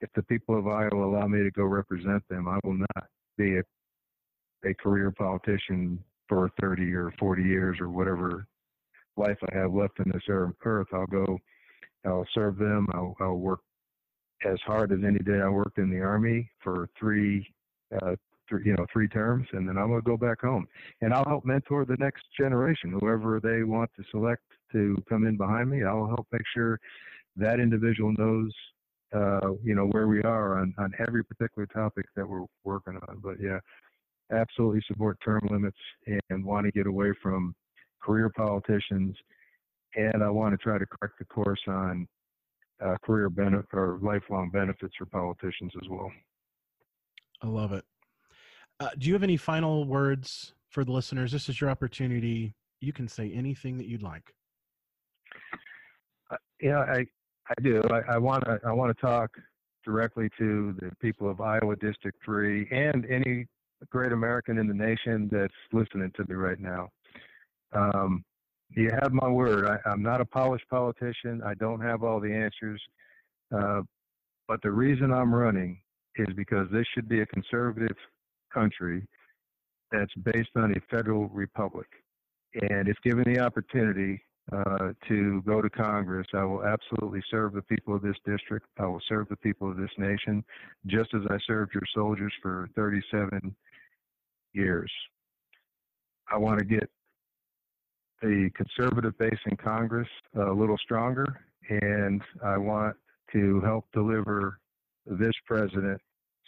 if 0.00 0.10
the 0.14 0.22
people 0.22 0.58
of 0.58 0.66
Iowa 0.66 1.06
allow 1.06 1.26
me 1.26 1.42
to 1.42 1.50
go 1.50 1.64
represent 1.64 2.22
them, 2.28 2.48
I 2.48 2.58
will 2.64 2.78
not 2.78 3.06
be 3.36 3.58
a, 3.58 3.62
a 4.68 4.74
career 4.74 5.10
politician 5.10 6.02
for 6.28 6.50
30 6.60 6.92
or 6.94 7.12
40 7.18 7.42
years 7.42 7.78
or 7.80 7.88
whatever 7.88 8.46
life 9.16 9.38
I 9.52 9.56
have 9.56 9.72
left 9.72 9.98
in 10.04 10.10
this 10.12 10.22
earth. 10.28 10.86
I'll 10.92 11.06
go, 11.06 11.38
I'll 12.04 12.26
serve 12.34 12.58
them. 12.58 12.86
I'll, 12.92 13.16
I'll 13.20 13.38
work 13.38 13.60
as 14.44 14.58
hard 14.66 14.92
as 14.92 14.98
any 15.06 15.18
day 15.20 15.40
I 15.42 15.48
worked 15.48 15.78
in 15.78 15.90
the 15.90 16.00
Army 16.00 16.50
for 16.62 16.88
three 16.98 17.46
uh, 18.02 18.16
three, 18.48 18.62
you 18.64 18.74
know, 18.74 18.86
three 18.92 19.08
terms, 19.08 19.46
and 19.52 19.68
then 19.68 19.76
I'm 19.76 19.90
to 19.90 20.00
go 20.02 20.16
back 20.16 20.40
home. 20.40 20.66
And 21.00 21.12
I'll 21.12 21.24
help 21.24 21.44
mentor 21.44 21.84
the 21.84 21.96
next 21.98 22.24
generation, 22.38 22.96
whoever 23.00 23.40
they 23.40 23.62
want 23.62 23.90
to 23.96 24.04
select 24.10 24.42
to 24.72 24.96
come 25.08 25.26
in 25.26 25.36
behind 25.36 25.70
me. 25.70 25.84
I'll 25.84 26.06
help 26.06 26.26
make 26.32 26.42
sure 26.54 26.78
that 27.36 27.60
individual 27.60 28.12
knows, 28.16 28.52
uh, 29.14 29.52
you 29.62 29.74
know, 29.74 29.86
where 29.86 30.08
we 30.08 30.22
are 30.22 30.58
on, 30.60 30.74
on 30.78 30.92
every 31.06 31.24
particular 31.24 31.66
topic 31.66 32.06
that 32.16 32.28
we're 32.28 32.44
working 32.64 32.98
on. 33.08 33.20
But 33.22 33.36
yeah, 33.40 33.58
absolutely 34.32 34.82
support 34.86 35.18
term 35.24 35.46
limits 35.50 35.76
and 36.30 36.44
want 36.44 36.66
to 36.66 36.72
get 36.72 36.86
away 36.86 37.12
from 37.22 37.54
career 38.02 38.30
politicians. 38.36 39.16
And 39.94 40.22
I 40.22 40.28
want 40.28 40.52
to 40.52 40.58
try 40.58 40.78
to 40.78 40.86
correct 40.86 41.18
the 41.18 41.24
course 41.24 41.60
on 41.68 42.06
uh, 42.84 42.96
career 43.02 43.30
benefit 43.30 43.66
or 43.72 43.98
lifelong 44.02 44.50
benefits 44.50 44.94
for 44.98 45.06
politicians 45.06 45.72
as 45.82 45.88
well. 45.88 46.10
I 47.42 47.46
love 47.46 47.72
it. 47.72 47.84
Uh, 48.80 48.90
do 48.98 49.08
you 49.08 49.14
have 49.14 49.22
any 49.22 49.36
final 49.36 49.86
words 49.86 50.52
for 50.68 50.84
the 50.84 50.92
listeners? 50.92 51.32
This 51.32 51.48
is 51.48 51.60
your 51.60 51.70
opportunity. 51.70 52.54
You 52.80 52.92
can 52.92 53.08
say 53.08 53.32
anything 53.32 53.78
that 53.78 53.86
you'd 53.86 54.02
like. 54.02 54.34
Yeah, 56.60 56.80
I 56.80 57.06
I 57.48 57.62
do. 57.62 57.82
I 58.08 58.18
want 58.18 58.44
to 58.44 58.58
I 58.66 58.72
want 58.72 58.96
to 58.96 59.00
talk 59.00 59.30
directly 59.84 60.28
to 60.38 60.74
the 60.80 60.90
people 61.00 61.30
of 61.30 61.40
Iowa 61.40 61.76
District 61.76 62.18
Three 62.24 62.68
and 62.70 63.06
any 63.06 63.46
great 63.90 64.12
American 64.12 64.58
in 64.58 64.66
the 64.66 64.74
nation 64.74 65.28
that's 65.30 65.52
listening 65.72 66.10
to 66.16 66.24
me 66.28 66.34
right 66.34 66.58
now. 66.58 66.88
Um, 67.72 68.24
you 68.70 68.90
have 69.00 69.12
my 69.12 69.28
word. 69.28 69.66
I, 69.66 69.92
am 69.92 70.02
not 70.02 70.20
a 70.20 70.24
polished 70.24 70.68
politician. 70.68 71.40
I 71.44 71.54
don't 71.54 71.80
have 71.80 72.02
all 72.02 72.20
the 72.20 72.32
answers. 72.32 72.82
Uh, 73.54 73.82
but 74.48 74.60
the 74.62 74.70
reason 74.70 75.12
I'm 75.12 75.34
running 75.34 75.80
is 76.16 76.28
because 76.34 76.68
this 76.72 76.86
should 76.94 77.08
be 77.08 77.20
a 77.20 77.26
conservative 77.26 77.96
country 78.52 79.06
that's 79.92 80.12
based 80.24 80.50
on 80.56 80.72
a 80.72 80.80
federal 80.94 81.28
republic. 81.28 81.86
And 82.70 82.88
if 82.88 82.96
given 83.04 83.24
the 83.32 83.40
opportunity 83.40 84.20
uh, 84.52 84.92
to 85.08 85.42
go 85.42 85.60
to 85.60 85.68
Congress, 85.68 86.26
I 86.32 86.44
will 86.44 86.64
absolutely 86.64 87.22
serve 87.30 87.52
the 87.52 87.62
people 87.62 87.96
of 87.96 88.02
this 88.02 88.16
district. 88.24 88.66
I 88.78 88.86
will 88.86 89.02
serve 89.08 89.28
the 89.28 89.36
people 89.36 89.70
of 89.70 89.76
this 89.76 89.90
nation, 89.98 90.44
just 90.86 91.12
as 91.14 91.22
I 91.30 91.36
served 91.46 91.74
your 91.74 91.82
soldiers 91.94 92.32
for 92.40 92.68
37 92.76 93.54
years. 94.52 94.90
I 96.30 96.36
want 96.36 96.58
to 96.60 96.64
get 96.64 96.88
the 98.22 98.50
conservative 98.54 99.18
base 99.18 99.38
in 99.50 99.56
Congress 99.56 100.08
a 100.36 100.52
little 100.52 100.78
stronger, 100.78 101.40
and 101.68 102.22
I 102.44 102.56
want 102.56 102.96
to 103.32 103.60
help 103.62 103.86
deliver 103.92 104.60
this 105.06 105.34
president 105.44 106.00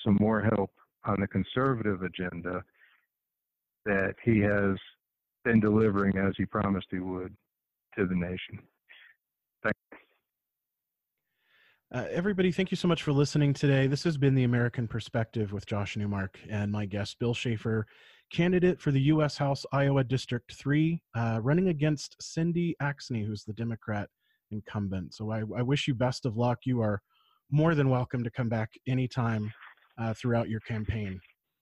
some 0.05 0.16
more 0.20 0.40
help 0.40 0.70
on 1.05 1.20
the 1.20 1.26
conservative 1.26 2.03
agenda 2.03 2.62
that 3.84 4.14
he 4.24 4.38
has 4.40 4.76
been 5.44 5.61
delivering 5.61 6.16
as 6.18 6.34
he 6.36 6.44
promised 6.44 6.86
he 6.90 6.99
would 7.01 7.34
to 7.99 8.07
the 8.07 8.14
nation. 8.14 8.61
Thank 9.62 9.74
you. 9.92 9.99
Uh, 11.92 12.05
everybody, 12.11 12.53
thank 12.53 12.70
you 12.70 12.76
so 12.76 12.86
much 12.86 13.03
for 13.03 13.12
listening 13.12 13.53
today. 13.53 13.86
This 13.86 14.05
has 14.05 14.16
been 14.16 14.34
the 14.34 14.44
American 14.44 14.86
Perspective 14.86 15.53
with 15.53 15.66
Josh 15.66 15.96
Newmark 15.96 16.38
and 16.49 16.70
my 16.70 16.86
guest, 16.86 17.18
Bill 17.18 17.34
Schafer, 17.34 17.84
candidate 18.30 18.80
for 18.80 18.92
the 18.92 19.01
U.S. 19.03 19.36
House, 19.36 19.64
Iowa 19.72 20.05
District 20.05 20.53
3, 20.53 21.01
uh, 21.16 21.40
running 21.42 21.68
against 21.68 22.14
Cindy 22.20 22.76
Axne, 22.80 23.26
who's 23.26 23.42
the 23.42 23.55
Democrat 23.55 24.09
incumbent. 24.51 25.14
So 25.14 25.32
I, 25.32 25.40
I, 25.57 25.62
wish 25.62 25.88
you 25.88 25.94
best 25.94 26.24
of 26.24 26.36
luck. 26.36 26.59
You 26.64 26.80
are 26.82 27.03
more 27.51 27.74
than 27.74 27.90
welcome 27.90 28.22
to 28.22 28.30
come 28.30 28.49
back 28.49 28.70
anytime 28.86 29.53
uh, 29.99 30.14
throughout 30.14 30.49
your 30.49 30.61
campaign. 30.61 31.20